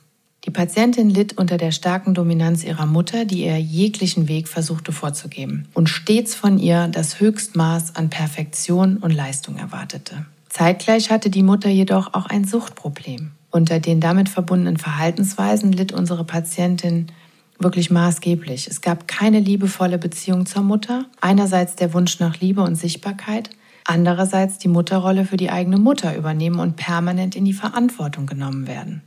Die 0.46 0.50
Patientin 0.50 1.12
litt 1.12 1.38
unter 1.38 1.58
der 1.58 1.72
starken 1.72 2.16
Dominanz 2.16 2.64
ihrer 2.64 2.88
Mutter, 2.88 3.26
die 3.26 3.46
ihr 3.46 3.60
jeglichen 3.60 4.28
Weg 4.28 4.48
versuchte 4.48 4.92
vorzugeben 4.92 5.68
und 5.76 5.88
stets 5.88 6.34
von 6.34 6.58
ihr 6.58 6.88
das 6.88 7.20
Höchstmaß 7.20 7.96
an 7.96 8.10
Perfektion 8.10 8.98
und 8.98 9.12
Leistung 9.12 9.58
erwartete. 9.58 10.26
Zeitgleich 10.50 11.12
hatte 11.12 11.30
die 11.30 11.44
Mutter 11.44 11.70
jedoch 11.70 12.16
auch 12.16 12.26
ein 12.26 12.44
Suchtproblem. 12.44 13.34
Unter 13.52 13.80
den 13.80 14.00
damit 14.00 14.30
verbundenen 14.30 14.78
Verhaltensweisen 14.78 15.72
litt 15.72 15.92
unsere 15.92 16.24
Patientin 16.24 17.12
wirklich 17.60 17.92
maßgeblich. 17.92 18.68
Es 18.68 18.82
gab 18.82 19.08
keine 19.08 19.40
liebevolle 19.40 19.98
Beziehung 19.98 20.46
zur 20.46 20.64
Mutter. 20.64 21.06
Einerseits 21.22 21.76
der 21.76 21.94
Wunsch 21.94 22.20
nach 22.20 22.40
Liebe 22.40 22.62
und 22.62 22.76
Sichtbarkeit, 22.76 23.50
andererseits 23.86 24.58
die 24.58 24.68
Mutterrolle 24.68 25.26
für 25.26 25.38
die 25.38 25.52
eigene 25.52 25.78
Mutter 25.78 26.16
übernehmen 26.16 26.60
und 26.60 26.76
permanent 26.76 27.36
in 27.36 27.46
die 27.46 27.54
Verantwortung 27.54 28.26
genommen 28.26 28.68
werden. 28.68 29.02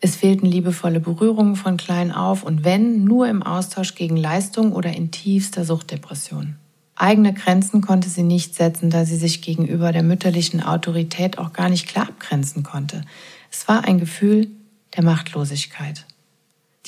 Es 0.00 0.16
fehlten 0.16 0.46
liebevolle 0.46 1.00
Berührungen 1.00 1.56
von 1.56 1.76
klein 1.76 2.12
auf 2.12 2.42
und 2.42 2.64
wenn, 2.64 3.04
nur 3.04 3.28
im 3.28 3.42
Austausch 3.42 3.94
gegen 3.94 4.16
Leistung 4.16 4.72
oder 4.72 4.92
in 4.92 5.10
tiefster 5.10 5.64
Suchtdepression. 5.64 6.56
Eigene 6.94 7.34
Grenzen 7.34 7.82
konnte 7.82 8.08
sie 8.08 8.22
nicht 8.22 8.54
setzen, 8.54 8.88
da 8.88 9.04
sie 9.04 9.16
sich 9.16 9.42
gegenüber 9.42 9.92
der 9.92 10.02
mütterlichen 10.02 10.62
Autorität 10.62 11.38
auch 11.38 11.52
gar 11.52 11.68
nicht 11.68 11.86
klar 11.86 12.08
abgrenzen 12.08 12.62
konnte. 12.62 13.02
Es 13.50 13.68
war 13.68 13.84
ein 13.84 13.98
Gefühl 13.98 14.48
der 14.96 15.04
Machtlosigkeit. 15.04 16.06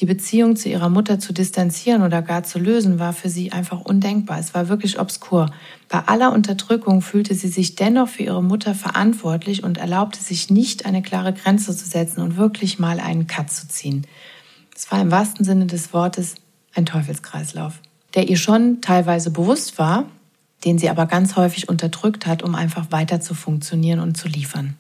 Die 0.00 0.07
Beziehung 0.07 0.55
zu 0.55 0.69
ihrer 0.69 0.88
Mutter 0.88 1.19
zu 1.19 1.33
distanzieren 1.33 2.02
oder 2.02 2.23
gar 2.23 2.45
zu 2.45 2.61
lösen, 2.61 3.00
war 3.00 3.12
für 3.12 3.28
sie 3.28 3.50
einfach 3.50 3.81
undenkbar. 3.81 4.38
Es 4.38 4.55
war 4.55 4.69
wirklich 4.69 5.00
obskur. 5.00 5.50
Bei 5.88 5.99
aller 6.07 6.33
Unterdrückung 6.33 7.02
fühlte 7.02 7.35
sie 7.35 7.49
sich 7.49 7.75
dennoch 7.75 8.09
für 8.09 8.23
ihre 8.23 8.43
Mutter 8.43 8.76
verantwortlich 8.76 9.64
und 9.64 9.76
erlaubte 9.76 10.23
sich 10.23 10.50
nicht, 10.50 10.87
eine 10.87 11.02
klare 11.02 11.33
Grenze 11.33 11.76
zu 11.76 11.85
setzen 11.85 12.21
und 12.21 12.37
wirklich 12.37 12.78
mal 12.78 13.00
einen 13.00 13.26
Cut 13.26 13.50
zu 13.50 13.67
ziehen. 13.67 14.07
Es 14.76 14.90
war 14.93 15.00
im 15.00 15.11
wahrsten 15.11 15.45
Sinne 15.45 15.67
des 15.67 15.93
Wortes 15.93 16.37
ein 16.75 16.87
Teufelskreislauf, 16.87 17.81
der 18.14 18.28
ihr 18.28 18.37
schon 18.37 18.81
teilweise 18.81 19.33
bewusst 19.33 19.78
war, 19.78 20.05
den 20.64 20.78
sie 20.78 20.90
aber 20.90 21.07
ganz 21.07 21.35
häufig 21.35 21.69
unterdrückt 21.69 22.25
hat, 22.25 22.45
um 22.45 22.55
einfach 22.55 22.93
weiter 22.93 23.21
zu 23.21 23.35
funktionieren 23.35 23.99
und 23.99 24.17
zu 24.17 24.28
liefern. 24.28 24.76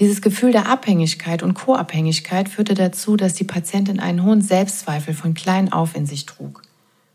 Dieses 0.00 0.22
Gefühl 0.22 0.50
der 0.50 0.66
Abhängigkeit 0.66 1.42
und 1.42 1.52
Co-Abhängigkeit 1.52 2.48
führte 2.48 2.72
dazu, 2.72 3.16
dass 3.16 3.34
die 3.34 3.44
Patientin 3.44 4.00
einen 4.00 4.24
hohen 4.24 4.40
Selbstzweifel 4.40 5.12
von 5.12 5.34
klein 5.34 5.70
auf 5.70 5.94
in 5.94 6.06
sich 6.06 6.24
trug. 6.24 6.62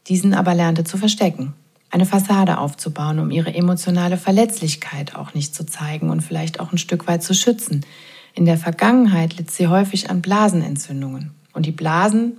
Diesen 0.08 0.36
aber 0.36 0.54
lernte 0.54 0.84
zu 0.84 1.00
verstecken, 1.00 1.54
eine 1.89 2.06
Fassade 2.06 2.60
aufzubauen, 2.60 3.18
um 3.18 3.32
ihre 3.32 3.56
emotionale 3.56 4.18
Verletzlichkeit 4.18 5.15
auch 5.15 5.34
nicht 5.34 5.56
zu 5.56 5.65
zeigen 5.65 6.12
und 6.12 6.22
vielleicht 6.22 6.60
auch 6.60 6.72
ein 6.72 6.77
Stück 6.77 7.08
weit 7.08 7.24
zu 7.24 7.34
schützen. 7.34 7.84
In 8.36 8.46
der 8.46 8.58
Vergangenheit 8.58 9.36
litt 9.38 9.50
sie 9.50 9.68
häufig 9.68 10.12
an 10.12 10.22
Blasenentzündungen. 10.22 11.32
Und 11.54 11.65
die 11.65 11.72
Blasen 11.72 12.34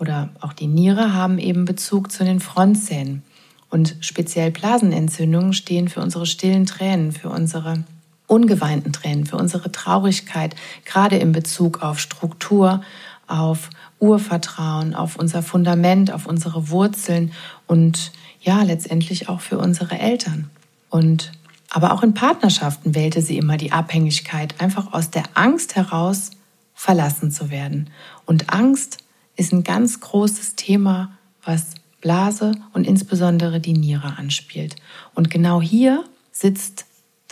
oder 0.00 0.30
auch 0.40 0.52
die 0.52 0.66
Niere 0.66 1.14
haben 1.14 1.38
eben 1.38 1.64
Bezug 1.64 2.10
zu 2.10 2.24
den 2.24 2.40
Frontzähnen. 2.40 3.22
Und 3.70 3.96
speziell 4.00 4.50
Blasenentzündungen 4.50 5.52
stehen 5.52 5.88
für 5.88 6.00
unsere 6.00 6.26
stillen 6.26 6.66
Tränen, 6.66 7.12
für 7.12 7.28
unsere 7.28 7.84
ungeweinten 8.26 8.92
Tränen, 8.92 9.26
für 9.26 9.36
unsere 9.36 9.70
Traurigkeit, 9.70 10.54
gerade 10.84 11.16
in 11.16 11.32
Bezug 11.32 11.82
auf 11.82 12.00
Struktur, 12.00 12.82
auf 13.26 13.70
Urvertrauen, 13.98 14.94
auf 14.94 15.16
unser 15.16 15.42
Fundament, 15.42 16.12
auf 16.12 16.26
unsere 16.26 16.70
Wurzeln 16.70 17.32
und 17.66 18.12
ja, 18.40 18.62
letztendlich 18.62 19.28
auch 19.28 19.40
für 19.40 19.58
unsere 19.58 19.98
Eltern. 19.98 20.50
Und 20.90 21.32
aber 21.70 21.92
auch 21.92 22.02
in 22.02 22.14
Partnerschaften 22.14 22.94
wählte 22.94 23.20
sie 23.20 23.36
immer 23.36 23.56
die 23.56 23.72
Abhängigkeit, 23.72 24.60
einfach 24.60 24.92
aus 24.92 25.10
der 25.10 25.24
Angst 25.34 25.76
heraus 25.76 26.30
verlassen 26.74 27.30
zu 27.30 27.50
werden. 27.50 27.90
Und 28.24 28.52
Angst 28.52 28.98
ist 29.36 29.52
ein 29.52 29.64
ganz 29.64 30.00
großes 30.00 30.54
Thema, 30.54 31.10
was 31.42 31.74
Blase 32.00 32.52
und 32.72 32.86
insbesondere 32.86 33.60
die 33.60 33.72
Niere 33.72 34.16
anspielt. 34.16 34.76
Und 35.14 35.30
genau 35.30 35.60
hier 35.60 36.04
sitzt 36.30 36.85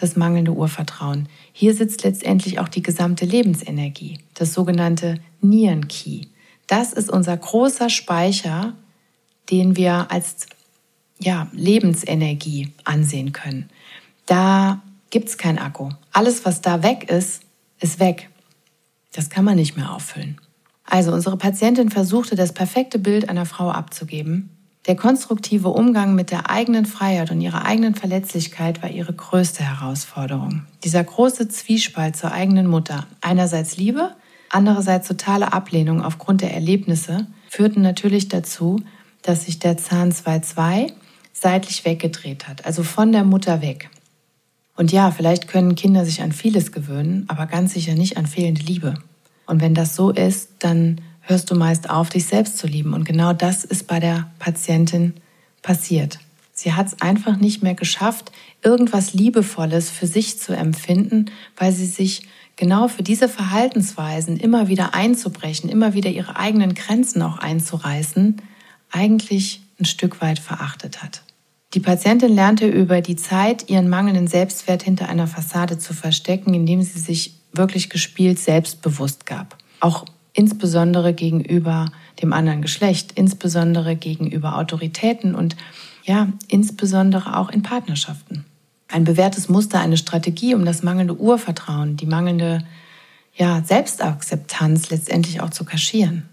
das 0.04 0.16
mangelnde 0.16 0.52
Urvertrauen. 0.52 1.30
Hier 1.52 1.74
sitzt 1.74 2.04
letztendlich 2.04 2.58
auch 2.58 2.68
die 2.68 2.82
gesamte 2.82 3.24
Lebensenergie, 3.24 4.18
das 4.34 4.52
sogenannte 4.52 5.18
Nierenki. 5.40 6.28
Das 6.66 6.92
ist 6.92 7.10
unser 7.10 7.34
großer 7.34 7.88
Speicher, 7.88 8.74
den 9.50 9.76
wir 9.76 10.10
als 10.10 10.46
ja, 11.18 11.48
Lebensenergie 11.52 12.72
ansehen 12.84 13.32
können. 13.32 13.70
Da 14.26 14.82
gibt 15.08 15.30
es 15.30 15.38
kein 15.38 15.58
Akku. 15.58 15.88
Alles, 16.12 16.44
was 16.44 16.60
da 16.60 16.82
weg 16.82 17.10
ist, 17.10 17.42
ist 17.80 17.98
weg. 17.98 18.28
Das 19.12 19.30
kann 19.30 19.46
man 19.46 19.56
nicht 19.56 19.74
mehr 19.74 19.90
auffüllen. 19.90 20.38
Also 20.84 21.12
unsere 21.12 21.38
Patientin 21.38 21.88
versuchte 21.88 22.36
das 22.36 22.52
perfekte 22.52 22.98
Bild 22.98 23.30
einer 23.30 23.46
Frau 23.46 23.70
abzugeben, 23.70 24.50
der 24.86 24.96
konstruktive 24.96 25.68
Umgang 25.68 26.14
mit 26.14 26.30
der 26.30 26.50
eigenen 26.50 26.84
Freiheit 26.84 27.30
und 27.30 27.40
ihrer 27.40 27.64
eigenen 27.64 27.94
Verletzlichkeit 27.94 28.82
war 28.82 28.90
ihre 28.90 29.14
größte 29.14 29.62
Herausforderung. 29.64 30.66
Dieser 30.84 31.02
große 31.02 31.48
Zwiespalt 31.48 32.16
zur 32.16 32.32
eigenen 32.32 32.66
Mutter, 32.66 33.06
einerseits 33.22 33.76
Liebe, 33.78 34.14
andererseits 34.50 35.08
totale 35.08 35.52
Ablehnung 35.52 36.02
aufgrund 36.02 36.42
der 36.42 36.52
Erlebnisse, 36.52 37.26
führten 37.48 37.80
natürlich 37.80 38.28
dazu, 38.28 38.80
dass 39.22 39.46
sich 39.46 39.58
der 39.58 39.78
Zahn 39.78 40.12
2-2 40.12 40.92
seitlich 41.32 41.84
weggedreht 41.84 42.46
hat, 42.46 42.66
also 42.66 42.82
von 42.82 43.10
der 43.10 43.24
Mutter 43.24 43.62
weg. 43.62 43.88
Und 44.76 44.92
ja, 44.92 45.10
vielleicht 45.10 45.48
können 45.48 45.76
Kinder 45.76 46.04
sich 46.04 46.20
an 46.20 46.32
vieles 46.32 46.72
gewöhnen, 46.72 47.24
aber 47.28 47.46
ganz 47.46 47.72
sicher 47.72 47.94
nicht 47.94 48.16
an 48.16 48.26
fehlende 48.26 48.62
Liebe. 48.62 48.94
Und 49.46 49.60
wenn 49.60 49.74
das 49.74 49.94
so 49.94 50.10
ist, 50.10 50.50
dann 50.58 51.00
hörst 51.26 51.50
du 51.50 51.54
meist 51.54 51.90
auf, 51.90 52.10
dich 52.10 52.26
selbst 52.26 52.58
zu 52.58 52.66
lieben. 52.66 52.94
Und 52.94 53.04
genau 53.04 53.32
das 53.32 53.64
ist 53.64 53.86
bei 53.86 54.00
der 54.00 54.30
Patientin 54.38 55.14
passiert. 55.62 56.18
Sie 56.52 56.72
hat 56.72 56.86
es 56.86 57.00
einfach 57.00 57.36
nicht 57.36 57.62
mehr 57.62 57.74
geschafft, 57.74 58.30
irgendwas 58.62 59.12
Liebevolles 59.12 59.90
für 59.90 60.06
sich 60.06 60.38
zu 60.38 60.52
empfinden, 60.52 61.26
weil 61.56 61.72
sie 61.72 61.86
sich 61.86 62.22
genau 62.56 62.86
für 62.86 63.02
diese 63.02 63.28
Verhaltensweisen 63.28 64.36
immer 64.36 64.68
wieder 64.68 64.94
einzubrechen, 64.94 65.68
immer 65.68 65.94
wieder 65.94 66.10
ihre 66.10 66.36
eigenen 66.36 66.74
Grenzen 66.74 67.22
auch 67.22 67.38
einzureißen, 67.38 68.40
eigentlich 68.92 69.62
ein 69.80 69.84
Stück 69.84 70.20
weit 70.20 70.38
verachtet 70.38 71.02
hat. 71.02 71.22
Die 71.74 71.80
Patientin 71.80 72.32
lernte 72.32 72.68
über 72.68 73.00
die 73.00 73.16
Zeit, 73.16 73.68
ihren 73.68 73.88
mangelnden 73.88 74.28
Selbstwert 74.28 74.84
hinter 74.84 75.08
einer 75.08 75.26
Fassade 75.26 75.76
zu 75.76 75.92
verstecken, 75.92 76.54
indem 76.54 76.82
sie 76.82 77.00
sich 77.00 77.34
wirklich 77.52 77.90
gespielt 77.90 78.38
selbstbewusst 78.38 79.26
gab. 79.26 79.58
Auch 79.80 80.04
insbesondere 80.34 81.14
gegenüber 81.14 81.86
dem 82.20 82.32
anderen 82.32 82.60
Geschlecht, 82.60 83.12
insbesondere 83.14 83.96
gegenüber 83.96 84.58
Autoritäten 84.58 85.34
und 85.34 85.56
ja, 86.04 86.28
insbesondere 86.48 87.38
auch 87.38 87.48
in 87.48 87.62
Partnerschaften. 87.62 88.44
Ein 88.88 89.04
bewährtes 89.04 89.48
Muster, 89.48 89.80
eine 89.80 89.96
Strategie, 89.96 90.54
um 90.54 90.64
das 90.66 90.82
mangelnde 90.82 91.16
Urvertrauen, 91.16 91.96
die 91.96 92.06
mangelnde 92.06 92.64
ja, 93.34 93.62
Selbstakzeptanz 93.64 94.90
letztendlich 94.90 95.40
auch 95.40 95.50
zu 95.50 95.64
kaschieren. 95.64 96.28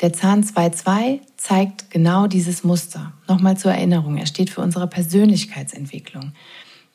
Der 0.00 0.12
Zahn 0.12 0.44
2.2 0.44 1.20
zeigt 1.36 1.90
genau 1.90 2.26
dieses 2.26 2.64
Muster. 2.64 3.12
Nochmal 3.28 3.56
zur 3.56 3.72
Erinnerung, 3.72 4.18
er 4.18 4.26
steht 4.26 4.50
für 4.50 4.60
unsere 4.60 4.86
Persönlichkeitsentwicklung. 4.86 6.32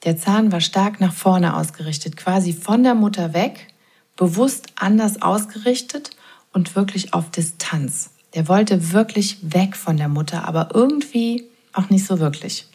Der 0.03 0.17
Zahn 0.17 0.51
war 0.51 0.61
stark 0.61 1.01
nach 1.01 1.13
vorne 1.13 1.55
ausgerichtet, 1.57 2.15
quasi 2.15 2.53
von 2.53 2.83
der 2.83 2.95
Mutter 2.95 3.33
weg, 3.33 3.67
bewusst 4.15 4.67
anders 4.75 5.21
ausgerichtet 5.21 6.11
und 6.53 6.75
wirklich 6.75 7.13
auf 7.13 7.31
Distanz. 7.31 8.11
Der 8.33 8.47
wollte 8.47 8.91
wirklich 8.91 9.37
weg 9.41 9.75
von 9.75 9.97
der 9.97 10.07
Mutter, 10.07 10.47
aber 10.47 10.69
irgendwie 10.73 11.45
auch 11.73 11.89
nicht 11.89 12.05
so 12.05 12.19
wirklich. 12.19 12.67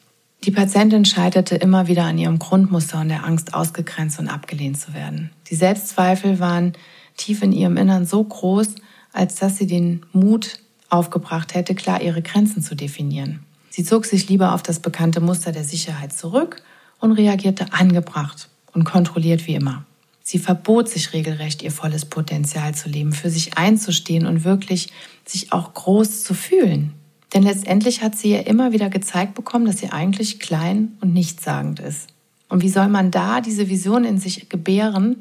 Die 0.45 0.51
Patientin 0.51 1.05
scheiterte 1.05 1.57
immer 1.57 1.87
wieder 1.87 2.05
an 2.05 2.19
ihrem 2.19 2.39
Grundmuster 2.39 3.01
und 3.01 3.09
der 3.09 3.25
Angst, 3.25 3.55
ausgegrenzt 3.55 4.19
und 4.19 4.29
abgelehnt 4.29 4.79
zu 4.79 4.93
werden. 4.93 5.31
Die 5.49 5.55
Selbstzweifel 5.55 6.39
waren 6.39 6.75
tief 7.17 7.43
in 7.43 7.53
ihrem 7.53 7.77
Innern 7.77 8.05
so 8.05 8.23
groß, 8.23 8.75
als 9.13 9.37
dass 9.37 9.57
sie 9.57 9.67
den 9.67 10.05
Mut 10.13 10.59
aufgebracht 10.91 11.55
hätte, 11.55 11.75
klar 11.75 12.03
ihre 12.03 12.21
Grenzen 12.21 12.63
zu 12.63 12.75
definieren. 12.75 13.41
Sie 13.71 13.85
zog 13.85 14.05
sich 14.05 14.29
lieber 14.29 14.53
auf 14.55 14.63
das 14.63 14.81
bekannte 14.81 15.21
Muster 15.21 15.51
der 15.51 15.65
Sicherheit 15.65 16.13
zurück 16.13 16.63
und 17.01 17.13
reagierte 17.13 17.73
angebracht 17.73 18.49
und 18.73 18.85
kontrolliert 18.85 19.47
wie 19.47 19.55
immer. 19.55 19.85
Sie 20.27 20.39
verbot 20.39 20.89
sich 20.89 21.13
regelrecht, 21.13 21.63
ihr 21.63 21.71
volles 21.71 22.07
Potenzial 22.07 22.75
zu 22.75 22.89
leben, 22.89 23.13
für 23.13 23.29
sich 23.29 23.59
einzustehen 23.59 24.27
und 24.27 24.43
wirklich 24.43 24.91
sich 25.27 25.53
auch 25.53 25.75
groß 25.75 26.25
zu 26.25 26.33
fühlen. 26.33 26.95
Denn 27.35 27.43
letztendlich 27.43 28.03
hat 28.03 28.17
sie 28.17 28.31
ja 28.31 28.41
immer 28.41 28.73
wieder 28.73 28.89
gezeigt 28.89 29.35
bekommen, 29.35 29.67
dass 29.67 29.79
sie 29.79 29.91
eigentlich 29.91 30.41
klein 30.41 30.97
und 31.03 31.13
nichtssagend 31.13 31.79
ist. 31.79 32.09
Und 32.49 32.63
wie 32.63 32.71
soll 32.71 32.89
man 32.89 33.11
da 33.11 33.43
diese 33.43 33.69
Vision 33.69 34.05
in 34.05 34.19
sich 34.19 34.49
gebären, 34.49 35.17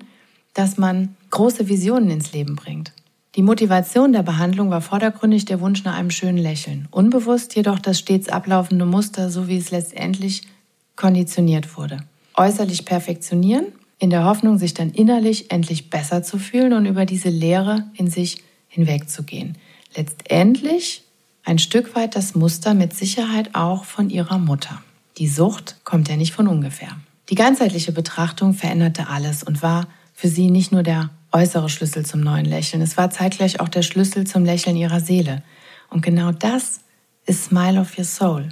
dass 0.54 0.78
man 0.78 1.18
große 1.32 1.68
Visionen 1.68 2.10
ins 2.10 2.32
Leben 2.32 2.56
bringt? 2.56 2.94
Die 3.36 3.42
Motivation 3.42 4.14
der 4.14 4.24
Behandlung 4.24 4.70
war 4.70 4.82
vordergründig 4.82 5.44
der 5.44 5.60
Wunsch 5.60 5.84
nach 5.84 5.98
einem 5.98 6.12
schönen 6.12 6.38
Lächeln, 6.38 6.88
unbewusst 6.92 7.56
jedoch 7.56 7.80
das 7.80 8.00
stets 8.00 8.30
ablaufende 8.30 8.86
Muster, 8.86 9.30
so 9.30 9.50
wie 9.50 9.58
es 9.58 9.72
letztendlich 9.72 10.44
konditioniert 10.96 11.76
wurde. 11.76 11.98
Äußerlich 12.36 12.86
perfektionieren 12.86 13.66
in 14.04 14.10
der 14.10 14.26
Hoffnung, 14.26 14.58
sich 14.58 14.74
dann 14.74 14.90
innerlich 14.90 15.50
endlich 15.50 15.90
besser 15.90 16.24
zu 16.24 16.38
fühlen 16.38 16.74
und 16.74 16.86
über 16.86 17.06
diese 17.06 17.30
Leere 17.30 17.86
in 17.94 18.10
sich 18.10 18.44
hinwegzugehen. 18.68 19.58
Letztendlich 19.96 21.04
ein 21.46 21.58
Stück 21.58 21.96
weit 21.96 22.18
das 22.18 22.36
Muster 22.36 22.74
mit 22.74 22.94
Sicherheit 22.94 23.56
auch 23.56 23.86
von 23.86 24.10
ihrer 24.10 24.40
Mutter. 24.40 24.84
Die 25.18 25.30
Sucht 25.30 25.78
kommt 25.86 26.10
ja 26.10 26.18
nicht 26.18 26.34
von 26.34 26.50
ungefähr. 26.50 26.90
Die 27.30 27.36
ganzheitliche 27.36 27.94
Betrachtung 27.94 28.54
veränderte 28.54 29.08
alles 29.08 29.42
und 29.42 29.62
war 29.64 29.88
für 30.14 30.28
sie 30.28 30.52
nicht 30.52 30.74
nur 30.74 30.84
der 30.84 31.10
äußere 31.32 31.70
Schlüssel 31.70 32.06
zum 32.06 32.20
neuen 32.20 32.46
Lächeln, 32.46 32.82
es 32.82 32.98
war 32.98 33.10
zeitgleich 33.10 33.62
auch 33.62 33.70
der 33.70 33.84
Schlüssel 33.84 34.28
zum 34.28 34.44
Lächeln 34.44 34.76
ihrer 34.76 35.00
Seele. 35.00 35.44
Und 35.90 36.02
genau 36.02 36.34
das 36.34 36.82
ist 37.26 37.46
Smile 37.46 37.80
of 37.80 37.98
Your 37.98 38.04
Soul. 38.04 38.50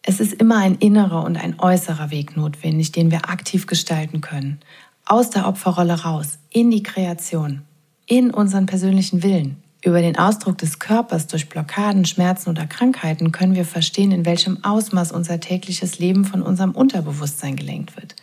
Es 0.00 0.18
ist 0.18 0.32
immer 0.34 0.58
ein 0.58 0.76
innerer 0.76 1.24
und 1.24 1.36
ein 1.36 1.60
äußerer 1.60 2.10
Weg 2.10 2.36
notwendig, 2.36 2.92
den 2.92 3.10
wir 3.10 3.28
aktiv 3.28 3.66
gestalten 3.66 4.22
können 4.22 4.60
aus 5.04 5.30
der 5.30 5.46
Opferrolle 5.46 6.02
raus, 6.02 6.38
in 6.50 6.70
die 6.70 6.82
Kreation, 6.82 7.62
in 8.06 8.30
unseren 8.30 8.66
persönlichen 8.66 9.22
Willen. 9.22 9.62
Über 9.84 10.00
den 10.00 10.16
Ausdruck 10.16 10.56
des 10.56 10.78
Körpers 10.78 11.26
durch 11.26 11.50
Blockaden, 11.50 12.06
Schmerzen 12.06 12.48
oder 12.48 12.66
Krankheiten 12.66 13.32
können 13.32 13.54
wir 13.54 13.66
verstehen, 13.66 14.12
in 14.12 14.24
welchem 14.24 14.64
Ausmaß 14.64 15.12
unser 15.12 15.40
tägliches 15.40 15.98
Leben 15.98 16.24
von 16.24 16.40
unserem 16.40 16.70
Unterbewusstsein 16.70 17.54
gelenkt 17.54 17.94
wird. 17.96 18.16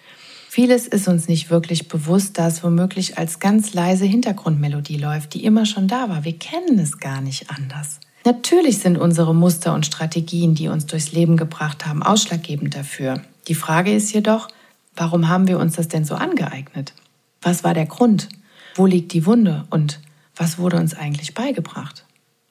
Vieles 0.49 0.87
ist 0.87 1.07
uns 1.07 1.27
nicht 1.27 1.49
wirklich 1.49 1.87
bewusst, 1.87 2.37
da 2.37 2.47
es 2.47 2.63
womöglich 2.63 3.17
als 3.17 3.39
ganz 3.39 3.73
leise 3.73 4.05
Hintergrundmelodie 4.05 4.97
läuft, 4.97 5.35
die 5.35 5.45
immer 5.45 5.65
schon 5.65 5.87
da 5.87 6.09
war. 6.09 6.25
Wir 6.25 6.37
kennen 6.37 6.79
es 6.79 6.97
gar 6.97 7.21
nicht 7.21 7.51
anders. 7.51 7.99
Natürlich 8.25 8.79
sind 8.79 8.97
unsere 8.97 9.33
Muster 9.33 9.73
und 9.73 9.85
Strategien, 9.85 10.53
die 10.53 10.67
uns 10.67 10.87
durchs 10.87 11.11
Leben 11.11 11.37
gebracht 11.37 11.85
haben, 11.85 12.03
ausschlaggebend 12.03 12.75
dafür. 12.75 13.21
Die 13.47 13.55
Frage 13.55 13.93
ist 13.93 14.13
jedoch, 14.13 14.47
Warum 14.95 15.29
haben 15.29 15.47
wir 15.47 15.59
uns 15.59 15.75
das 15.75 15.87
denn 15.87 16.05
so 16.05 16.15
angeeignet? 16.15 16.93
Was 17.41 17.63
war 17.63 17.73
der 17.73 17.85
Grund? 17.85 18.29
Wo 18.75 18.85
liegt 18.85 19.13
die 19.13 19.25
Wunde? 19.25 19.65
Und 19.69 19.99
was 20.35 20.57
wurde 20.57 20.77
uns 20.77 20.93
eigentlich 20.93 21.33
beigebracht? 21.33 22.05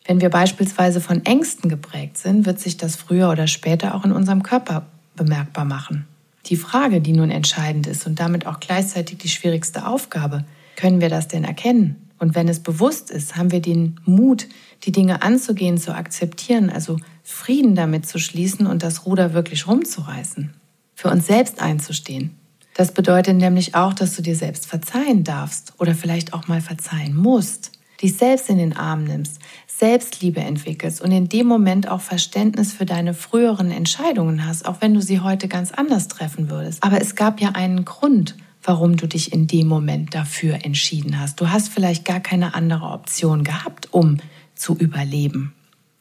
Wenn 0.06 0.20
wir 0.20 0.30
beispielsweise 0.30 1.00
von 1.00 1.24
Ängsten 1.24 1.68
geprägt 1.68 2.18
sind, 2.18 2.46
wird 2.46 2.58
sich 2.58 2.76
das 2.76 2.96
früher 2.96 3.30
oder 3.30 3.46
später 3.46 3.94
auch 3.94 4.04
in 4.04 4.12
unserem 4.12 4.42
Körper 4.42 4.86
bemerkbar 5.14 5.64
machen. 5.64 6.06
Die 6.46 6.56
Frage, 6.56 7.00
die 7.00 7.12
nun 7.12 7.30
entscheidend 7.30 7.86
ist 7.86 8.06
und 8.06 8.18
damit 8.18 8.46
auch 8.46 8.60
gleichzeitig 8.60 9.18
die 9.18 9.28
schwierigste 9.28 9.86
Aufgabe, 9.86 10.44
können 10.76 11.00
wir 11.00 11.10
das 11.10 11.28
denn 11.28 11.44
erkennen? 11.44 12.08
Und 12.18 12.34
wenn 12.34 12.48
es 12.48 12.60
bewusst 12.60 13.10
ist, 13.10 13.36
haben 13.36 13.52
wir 13.52 13.60
den 13.60 14.00
Mut, 14.04 14.46
die 14.84 14.92
Dinge 14.92 15.22
anzugehen, 15.22 15.78
zu 15.78 15.94
akzeptieren, 15.94 16.70
also 16.70 16.96
Frieden 17.22 17.74
damit 17.74 18.06
zu 18.06 18.18
schließen 18.18 18.66
und 18.66 18.82
das 18.82 19.06
Ruder 19.06 19.34
wirklich 19.34 19.66
rumzureißen 19.66 20.52
für 21.00 21.08
uns 21.08 21.26
selbst 21.26 21.62
einzustehen. 21.62 22.36
Das 22.74 22.92
bedeutet 22.92 23.36
nämlich 23.36 23.74
auch, 23.74 23.94
dass 23.94 24.14
du 24.16 24.20
dir 24.22 24.36
selbst 24.36 24.66
verzeihen 24.66 25.24
darfst 25.24 25.72
oder 25.78 25.94
vielleicht 25.94 26.34
auch 26.34 26.46
mal 26.46 26.60
verzeihen 26.60 27.16
musst, 27.16 27.72
dich 28.02 28.18
selbst 28.18 28.50
in 28.50 28.58
den 28.58 28.76
Arm 28.76 29.04
nimmst, 29.04 29.38
Selbstliebe 29.66 30.40
entwickelst 30.40 31.00
und 31.00 31.10
in 31.10 31.30
dem 31.30 31.46
Moment 31.46 31.88
auch 31.88 32.02
Verständnis 32.02 32.74
für 32.74 32.84
deine 32.84 33.14
früheren 33.14 33.70
Entscheidungen 33.70 34.46
hast, 34.46 34.66
auch 34.66 34.82
wenn 34.82 34.92
du 34.92 35.00
sie 35.00 35.20
heute 35.20 35.48
ganz 35.48 35.72
anders 35.72 36.08
treffen 36.08 36.50
würdest. 36.50 36.84
Aber 36.84 37.00
es 37.00 37.14
gab 37.14 37.40
ja 37.40 37.52
einen 37.52 37.86
Grund, 37.86 38.36
warum 38.62 38.98
du 38.98 39.08
dich 39.08 39.32
in 39.32 39.46
dem 39.46 39.68
Moment 39.68 40.14
dafür 40.14 40.66
entschieden 40.66 41.18
hast. 41.18 41.40
Du 41.40 41.48
hast 41.48 41.70
vielleicht 41.70 42.04
gar 42.04 42.20
keine 42.20 42.52
andere 42.54 42.88
Option 42.88 43.42
gehabt, 43.42 43.88
um 43.90 44.18
zu 44.54 44.76
überleben. 44.76 45.54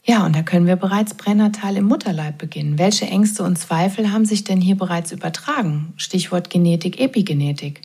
Ja, 0.10 0.26
und 0.26 0.36
da 0.36 0.42
können 0.42 0.66
wir 0.66 0.76
bereits 0.76 1.14
pränatal 1.14 1.78
im 1.78 1.86
Mutterleib 1.86 2.40
beginnen. 2.40 2.80
Welche 2.80 3.06
Ängste 3.06 3.44
und 3.44 3.60
Zweifel 3.60 4.12
haben 4.12 4.26
sich 4.26 4.44
denn 4.44 4.60
hier 4.60 4.76
bereits 4.76 5.12
übertragen? 5.12 5.94
Stichwort 5.98 6.50
Genetik, 6.50 7.00
Epigenetik. 7.00 7.82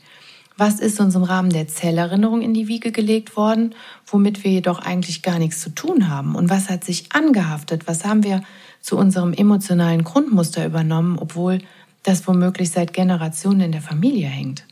Was 0.57 0.81
ist 0.81 1.01
uns 1.01 1.15
im 1.17 1.23
Rahmen 1.23 1.51
der 1.51 1.69
Zellerinnerung 1.69 2.41
in 2.41 2.55
die 2.55 2.67
Wiege 2.67 2.93
gelegt 2.93 3.37
worden, 3.37 3.75
womit 4.07 4.43
wir 4.43 4.53
jedoch 4.53 4.79
eigentlich 4.79 5.21
gar 5.21 5.39
nichts 5.39 5.61
zu 5.61 5.69
tun 5.69 6.09
haben? 6.09 6.35
Und 6.35 6.49
was 6.49 6.71
hat 6.71 6.83
sich 6.83 7.13
angehaftet? 7.13 7.87
Was 7.87 8.07
haben 8.07 8.25
wir 8.25 8.43
zu 8.81 8.97
unserem 8.97 9.35
emotionalen 9.35 10.03
Grundmuster 10.03 10.65
übernommen, 10.65 11.19
obwohl 11.19 11.59
das 12.05 12.27
womöglich 12.27 12.71
seit 12.71 12.95
Generationen 12.95 13.61
in 13.61 13.73
der 13.73 13.83
Familie 13.83 14.29
hängt? 14.29 14.65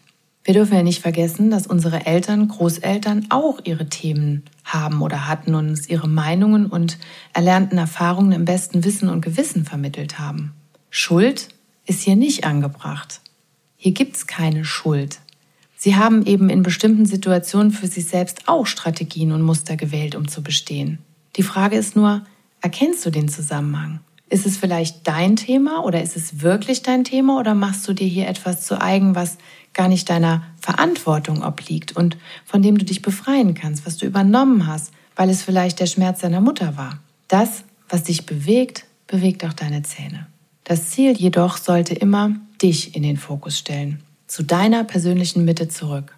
Wir 0.45 0.55
dürfen 0.55 0.75
ja 0.75 0.83
nicht 0.83 1.01
vergessen, 1.01 1.51
dass 1.51 1.69
unsere 1.69 2.05
Eltern, 2.05 2.49
Großeltern 2.49 3.27
auch 3.31 3.61
ihre 3.63 3.89
Themen 3.89 4.45
haben 4.65 5.01
oder 5.01 5.29
hatten 5.29 5.55
und 5.55 5.69
uns 5.69 5.89
ihre 5.89 6.09
Meinungen 6.09 6.67
und 6.67 6.99
erlernten 7.33 7.79
Erfahrungen 7.79 8.33
im 8.33 8.45
besten 8.45 8.83
Wissen 8.85 9.09
und 9.09 9.21
Gewissen 9.21 9.65
vermittelt 9.65 10.19
haben. 10.19 10.53
Schuld 10.91 11.49
ist 11.87 12.03
hier 12.03 12.17
nicht 12.17 12.45
angebracht. 12.45 13.21
Hier 13.77 13.93
gibt's 13.93 14.27
keine 14.27 14.65
Schuld. 14.65 15.21
Sie 15.77 15.97
haben 15.97 16.25
eben 16.27 16.49
in 16.49 16.63
bestimmten 16.63 17.07
Situationen 17.07 17.73
für 17.73 17.87
sich 17.87 18.07
selbst 18.07 18.43
auch 18.47 18.67
Strategien 18.67 19.33
und 19.33 19.43
Muster 19.43 19.77
gewählt, 19.77 20.15
um 20.15 20.29
zu 20.29 20.43
bestehen. 20.43 20.99
Die 21.37 21.43
Frage 21.43 21.77
ist 21.77 21.97
nur, 21.97 22.23
erkennst 22.61 23.05
du 23.07 23.11
den 23.11 23.29
Zusammenhang? 23.29 24.01
Ist 24.33 24.47
es 24.47 24.57
vielleicht 24.57 25.07
dein 25.07 25.37
Thema 25.37 25.85
oder 25.85 26.03
ist 26.03 26.17
es 26.17 26.41
wirklich 26.41 26.81
dein 26.81 27.05
Thema 27.05 27.39
oder 27.39 27.55
machst 27.55 27.87
du 27.87 27.93
dir 27.93 28.07
hier 28.07 28.27
etwas 28.29 28.65
zu 28.65 28.81
eigen, 28.81 29.15
was 29.15 29.37
gar 29.75 29.89
nicht 29.89 30.09
deiner 30.09 30.43
Verantwortung 30.59 31.43
obliegt 31.43 31.95
und 31.95 32.17
von 32.47 32.63
dem 32.63 32.79
du 32.79 32.85
dich 32.87 33.03
befreien 33.03 33.53
kannst, 33.53 33.85
was 33.85 33.99
du 33.99 34.07
übernommen 34.07 34.67
hast, 34.67 34.91
weil 35.17 35.29
es 35.29 35.43
vielleicht 35.43 35.81
der 35.81 35.87
Schmerz 35.87 36.21
deiner 36.21 36.41
Mutter 36.41 36.79
war. 36.79 36.99
Das, 37.29 37.65
was 37.91 38.05
dich 38.05 38.25
bewegt, 38.25 38.87
bewegt 39.07 39.45
auch 39.45 39.53
deine 39.53 39.83
Zähne. 39.83 40.29
Das 40.65 40.89
Ziel 40.89 41.13
jedoch 41.13 41.59
sollte 41.59 41.95
immer 41.95 42.35
dich 42.63 42.97
in 42.97 43.03
den 43.03 43.19
Fokus 43.19 43.59
stellen, 43.59 44.03
zu 44.29 44.45
deiner 44.45 44.85
persönlichen 44.85 45.45
Mitte 45.45 45.69
zurück, 45.69 46.17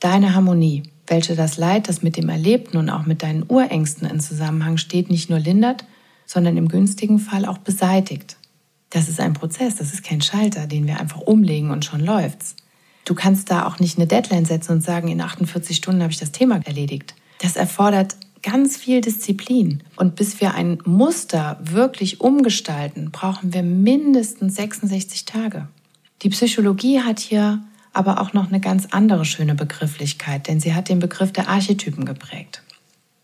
deine 0.00 0.34
Harmonie, 0.34 0.82
welche 1.06 1.34
das 1.34 1.56
Leid, 1.56 1.88
das 1.88 2.02
mit 2.02 2.18
dem 2.18 2.28
Erlebten 2.28 2.76
und 2.76 2.90
auch 2.90 3.06
mit 3.06 3.22
deinen 3.22 3.42
Urängsten 3.48 4.06
in 4.06 4.20
Zusammenhang 4.20 4.76
steht, 4.76 5.08
nicht 5.08 5.30
nur 5.30 5.38
lindert, 5.38 5.86
sondern 6.26 6.56
im 6.56 6.68
günstigen 6.68 7.18
Fall 7.18 7.44
auch 7.44 7.58
beseitigt. 7.58 8.36
Das 8.90 9.08
ist 9.08 9.20
ein 9.20 9.32
Prozess, 9.32 9.76
das 9.76 9.92
ist 9.92 10.04
kein 10.04 10.20
Schalter, 10.20 10.66
den 10.66 10.86
wir 10.86 11.00
einfach 11.00 11.20
umlegen 11.20 11.70
und 11.70 11.84
schon 11.84 12.00
läuft's. 12.00 12.56
Du 13.04 13.14
kannst 13.14 13.50
da 13.50 13.66
auch 13.66 13.80
nicht 13.80 13.98
eine 13.98 14.06
Deadline 14.06 14.44
setzen 14.44 14.72
und 14.72 14.82
sagen, 14.82 15.08
in 15.08 15.20
48 15.20 15.76
Stunden 15.76 16.02
habe 16.02 16.12
ich 16.12 16.18
das 16.18 16.32
Thema 16.32 16.60
erledigt. 16.64 17.14
Das 17.40 17.56
erfordert 17.56 18.16
ganz 18.42 18.76
viel 18.76 19.00
Disziplin. 19.00 19.82
Und 19.96 20.16
bis 20.16 20.40
wir 20.40 20.54
ein 20.54 20.78
Muster 20.84 21.58
wirklich 21.62 22.20
umgestalten, 22.20 23.10
brauchen 23.10 23.52
wir 23.52 23.62
mindestens 23.62 24.56
66 24.56 25.24
Tage. 25.24 25.68
Die 26.22 26.28
Psychologie 26.28 27.00
hat 27.00 27.20
hier 27.20 27.62
aber 27.92 28.20
auch 28.20 28.32
noch 28.32 28.48
eine 28.48 28.60
ganz 28.60 28.88
andere 28.90 29.24
schöne 29.24 29.54
Begrifflichkeit, 29.54 30.48
denn 30.48 30.60
sie 30.60 30.74
hat 30.74 30.88
den 30.88 30.98
Begriff 30.98 31.32
der 31.32 31.48
Archetypen 31.48 32.04
geprägt. 32.04 32.62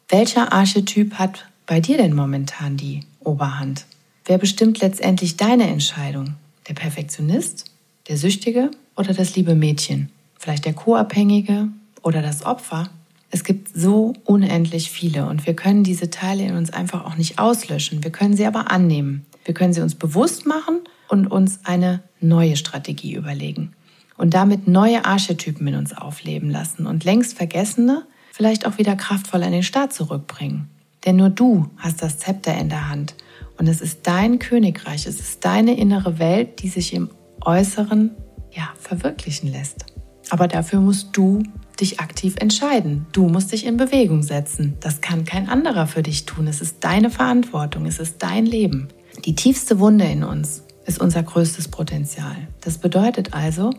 Welcher 0.08 0.52
Archetyp 0.52 1.14
hat 1.14 1.46
bei 1.70 1.78
dir 1.78 1.98
denn 1.98 2.14
momentan 2.14 2.76
die 2.76 3.04
Oberhand? 3.20 3.86
Wer 4.24 4.38
bestimmt 4.38 4.80
letztendlich 4.80 5.36
deine 5.36 5.68
Entscheidung? 5.68 6.34
Der 6.66 6.74
Perfektionist? 6.74 7.66
Der 8.08 8.16
Süchtige? 8.16 8.72
oder 8.96 9.14
das 9.14 9.34
liebe 9.34 9.54
Mädchen, 9.54 10.10
vielleicht 10.38 10.66
der 10.66 10.74
Co-Abhängige 10.74 11.68
oder 12.02 12.20
das 12.20 12.44
Opfer. 12.44 12.90
Es 13.30 13.44
gibt 13.44 13.70
so 13.74 14.12
unendlich 14.24 14.90
viele 14.90 15.26
und 15.26 15.46
wir 15.46 15.54
können 15.54 15.84
diese 15.84 16.10
Teile 16.10 16.44
in 16.44 16.54
uns 16.56 16.70
einfach 16.70 17.06
auch 17.06 17.16
nicht 17.16 17.38
auslöschen. 17.38 18.04
Wir 18.04 18.10
können 18.10 18.36
sie 18.36 18.46
aber 18.46 18.70
annehmen. 18.70 19.24
Wir 19.44 19.54
können 19.54 19.72
sie 19.72 19.80
uns 19.80 19.94
bewusst 19.94 20.46
machen 20.46 20.80
und 21.08 21.28
uns 21.28 21.60
eine 21.64 22.02
neue 22.20 22.56
Strategie 22.56 23.14
überlegen 23.14 23.72
und 24.18 24.34
damit 24.34 24.68
neue 24.68 25.06
Archetypen 25.06 25.66
in 25.68 25.76
uns 25.76 25.96
aufleben 25.96 26.50
lassen 26.50 26.86
und 26.86 27.04
längst 27.04 27.38
vergessene 27.38 28.04
vielleicht 28.32 28.66
auch 28.66 28.76
wieder 28.76 28.96
kraftvoll 28.96 29.42
an 29.42 29.52
den 29.52 29.62
Start 29.62 29.94
zurückbringen. 29.94 30.68
Denn 31.04 31.16
nur 31.16 31.30
du 31.30 31.68
hast 31.76 32.02
das 32.02 32.18
Zepter 32.18 32.56
in 32.56 32.68
der 32.68 32.88
Hand 32.90 33.14
und 33.58 33.66
es 33.68 33.80
ist 33.80 34.06
dein 34.06 34.38
Königreich, 34.38 35.06
es 35.06 35.20
ist 35.20 35.44
deine 35.44 35.78
innere 35.78 36.18
Welt, 36.18 36.62
die 36.62 36.68
sich 36.68 36.94
im 36.94 37.10
Äußeren 37.44 38.10
ja, 38.52 38.70
verwirklichen 38.78 39.50
lässt. 39.50 39.86
Aber 40.30 40.48
dafür 40.48 40.80
musst 40.80 41.16
du 41.16 41.42
dich 41.80 42.00
aktiv 42.00 42.36
entscheiden. 42.38 43.06
Du 43.12 43.28
musst 43.28 43.52
dich 43.52 43.66
in 43.66 43.76
Bewegung 43.76 44.22
setzen. 44.22 44.76
Das 44.80 45.00
kann 45.00 45.24
kein 45.24 45.48
anderer 45.48 45.86
für 45.86 46.02
dich 46.02 46.26
tun. 46.26 46.46
Es 46.46 46.60
ist 46.60 46.76
deine 46.80 47.10
Verantwortung. 47.10 47.86
Es 47.86 47.98
ist 47.98 48.22
dein 48.22 48.46
Leben. 48.46 48.88
Die 49.24 49.34
tiefste 49.34 49.78
Wunde 49.78 50.04
in 50.04 50.22
uns 50.22 50.62
ist 50.86 51.00
unser 51.00 51.22
größtes 51.22 51.68
Potenzial. 51.68 52.36
Das 52.60 52.78
bedeutet 52.78 53.34
also, 53.34 53.70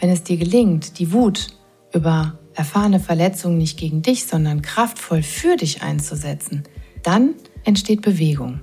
wenn 0.00 0.10
es 0.10 0.22
dir 0.22 0.36
gelingt, 0.36 0.98
die 0.98 1.12
Wut 1.12 1.48
über 1.92 2.38
erfahrene 2.54 3.00
Verletzungen 3.00 3.58
nicht 3.58 3.78
gegen 3.78 4.02
dich, 4.02 4.26
sondern 4.26 4.62
kraftvoll 4.62 5.22
für 5.22 5.56
dich 5.56 5.82
einzusetzen, 5.82 6.64
dann 7.02 7.34
entsteht 7.64 8.02
Bewegung. 8.02 8.60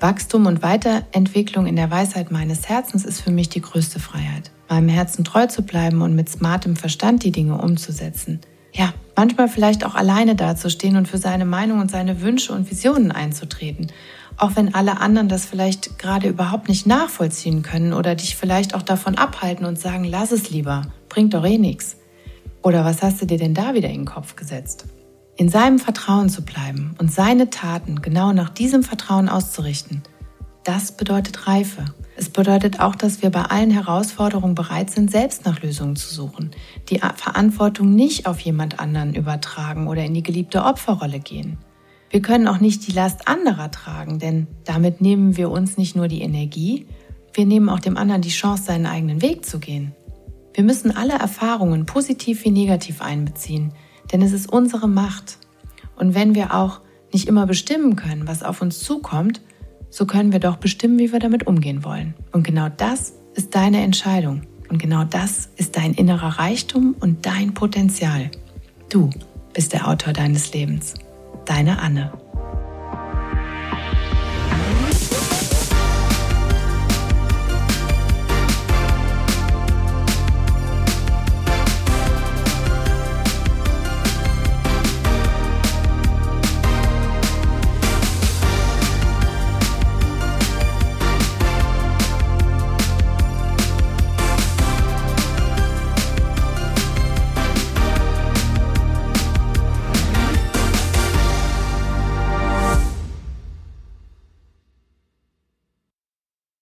Wachstum 0.00 0.46
und 0.46 0.62
Weiterentwicklung 0.62 1.66
in 1.66 1.76
der 1.76 1.90
Weisheit 1.90 2.30
meines 2.30 2.68
Herzens 2.68 3.04
ist 3.04 3.20
für 3.20 3.30
mich 3.30 3.50
die 3.50 3.60
größte 3.60 4.00
Freiheit. 4.00 4.50
Meinem 4.68 4.88
Herzen 4.88 5.24
treu 5.24 5.46
zu 5.46 5.62
bleiben 5.62 6.00
und 6.00 6.14
mit 6.14 6.28
smartem 6.28 6.74
Verstand 6.76 7.22
die 7.22 7.32
Dinge 7.32 7.60
umzusetzen. 7.60 8.40
Ja, 8.72 8.94
manchmal 9.16 9.48
vielleicht 9.48 9.84
auch 9.84 9.94
alleine 9.94 10.36
dazustehen 10.36 10.96
und 10.96 11.08
für 11.08 11.18
seine 11.18 11.44
Meinung 11.44 11.80
und 11.80 11.90
seine 11.90 12.22
Wünsche 12.22 12.52
und 12.52 12.70
Visionen 12.70 13.12
einzutreten. 13.12 13.88
Auch 14.36 14.56
wenn 14.56 14.74
alle 14.74 15.00
anderen 15.00 15.28
das 15.28 15.44
vielleicht 15.44 15.98
gerade 15.98 16.28
überhaupt 16.28 16.68
nicht 16.68 16.86
nachvollziehen 16.86 17.62
können 17.62 17.92
oder 17.92 18.14
dich 18.14 18.36
vielleicht 18.36 18.74
auch 18.74 18.82
davon 18.82 19.16
abhalten 19.16 19.66
und 19.66 19.78
sagen, 19.78 20.04
lass 20.04 20.32
es 20.32 20.50
lieber, 20.50 20.82
bringt 21.10 21.34
doch 21.34 21.44
eh 21.44 21.58
nichts. 21.58 21.96
Oder 22.62 22.84
was 22.84 23.02
hast 23.02 23.22
du 23.22 23.26
dir 23.26 23.38
denn 23.38 23.54
da 23.54 23.74
wieder 23.74 23.88
in 23.88 24.00
den 24.00 24.04
Kopf 24.04 24.36
gesetzt? 24.36 24.84
In 25.36 25.48
seinem 25.48 25.78
Vertrauen 25.78 26.28
zu 26.28 26.42
bleiben 26.42 26.94
und 26.98 27.10
seine 27.10 27.48
Taten 27.48 28.02
genau 28.02 28.32
nach 28.32 28.50
diesem 28.50 28.82
Vertrauen 28.82 29.28
auszurichten, 29.28 30.02
das 30.64 30.92
bedeutet 30.92 31.46
Reife. 31.46 31.86
Es 32.16 32.28
bedeutet 32.28 32.80
auch, 32.80 32.94
dass 32.94 33.22
wir 33.22 33.30
bei 33.30 33.42
allen 33.42 33.70
Herausforderungen 33.70 34.54
bereit 34.54 34.90
sind, 34.90 35.10
selbst 35.10 35.46
nach 35.46 35.62
Lösungen 35.62 35.96
zu 35.96 36.12
suchen, 36.12 36.50
die 36.90 37.00
Verantwortung 37.16 37.94
nicht 37.94 38.26
auf 38.26 38.40
jemand 38.40 38.78
anderen 38.78 39.14
übertragen 39.14 39.88
oder 39.88 40.04
in 40.04 40.12
die 40.12 40.22
geliebte 40.22 40.62
Opferrolle 40.62 41.18
gehen. 41.18 41.56
Wir 42.10 42.20
können 42.20 42.46
auch 42.46 42.60
nicht 42.60 42.86
die 42.86 42.92
Last 42.92 43.26
anderer 43.26 43.70
tragen, 43.70 44.18
denn 44.18 44.48
damit 44.64 45.00
nehmen 45.00 45.38
wir 45.38 45.50
uns 45.50 45.78
nicht 45.78 45.96
nur 45.96 46.08
die 46.08 46.20
Energie, 46.20 46.86
wir 47.32 47.46
nehmen 47.46 47.68
auch 47.68 47.80
dem 47.80 47.96
anderen 47.96 48.22
die 48.22 48.28
Chance, 48.28 48.64
seinen 48.64 48.86
eigenen 48.86 49.22
Weg 49.22 49.46
zu 49.46 49.60
gehen. 49.60 49.94
Wir 50.54 50.64
müssen 50.64 50.96
alle 50.96 51.14
Erfahrungen, 51.14 51.86
positiv 51.86 52.44
wie 52.44 52.50
negativ, 52.50 53.02
einbeziehen, 53.02 53.72
denn 54.12 54.22
es 54.22 54.32
ist 54.32 54.52
unsere 54.52 54.88
Macht. 54.88 55.38
Und 55.96 56.14
wenn 56.14 56.34
wir 56.34 56.54
auch 56.54 56.80
nicht 57.12 57.28
immer 57.28 57.46
bestimmen 57.46 57.96
können, 57.96 58.26
was 58.26 58.42
auf 58.42 58.62
uns 58.62 58.80
zukommt, 58.80 59.40
so 59.90 60.06
können 60.06 60.32
wir 60.32 60.40
doch 60.40 60.56
bestimmen, 60.56 60.98
wie 60.98 61.12
wir 61.12 61.18
damit 61.18 61.46
umgehen 61.46 61.84
wollen. 61.84 62.14
Und 62.32 62.44
genau 62.44 62.68
das 62.68 63.14
ist 63.34 63.54
deine 63.54 63.82
Entscheidung. 63.82 64.42
Und 64.68 64.78
genau 64.78 65.04
das 65.04 65.50
ist 65.56 65.76
dein 65.76 65.94
innerer 65.94 66.38
Reichtum 66.38 66.94
und 67.00 67.26
dein 67.26 67.54
Potenzial. 67.54 68.30
Du 68.88 69.10
bist 69.52 69.72
der 69.72 69.88
Autor 69.88 70.12
deines 70.12 70.54
Lebens. 70.54 70.94
Deine 71.44 71.80
Anne. 71.80 72.12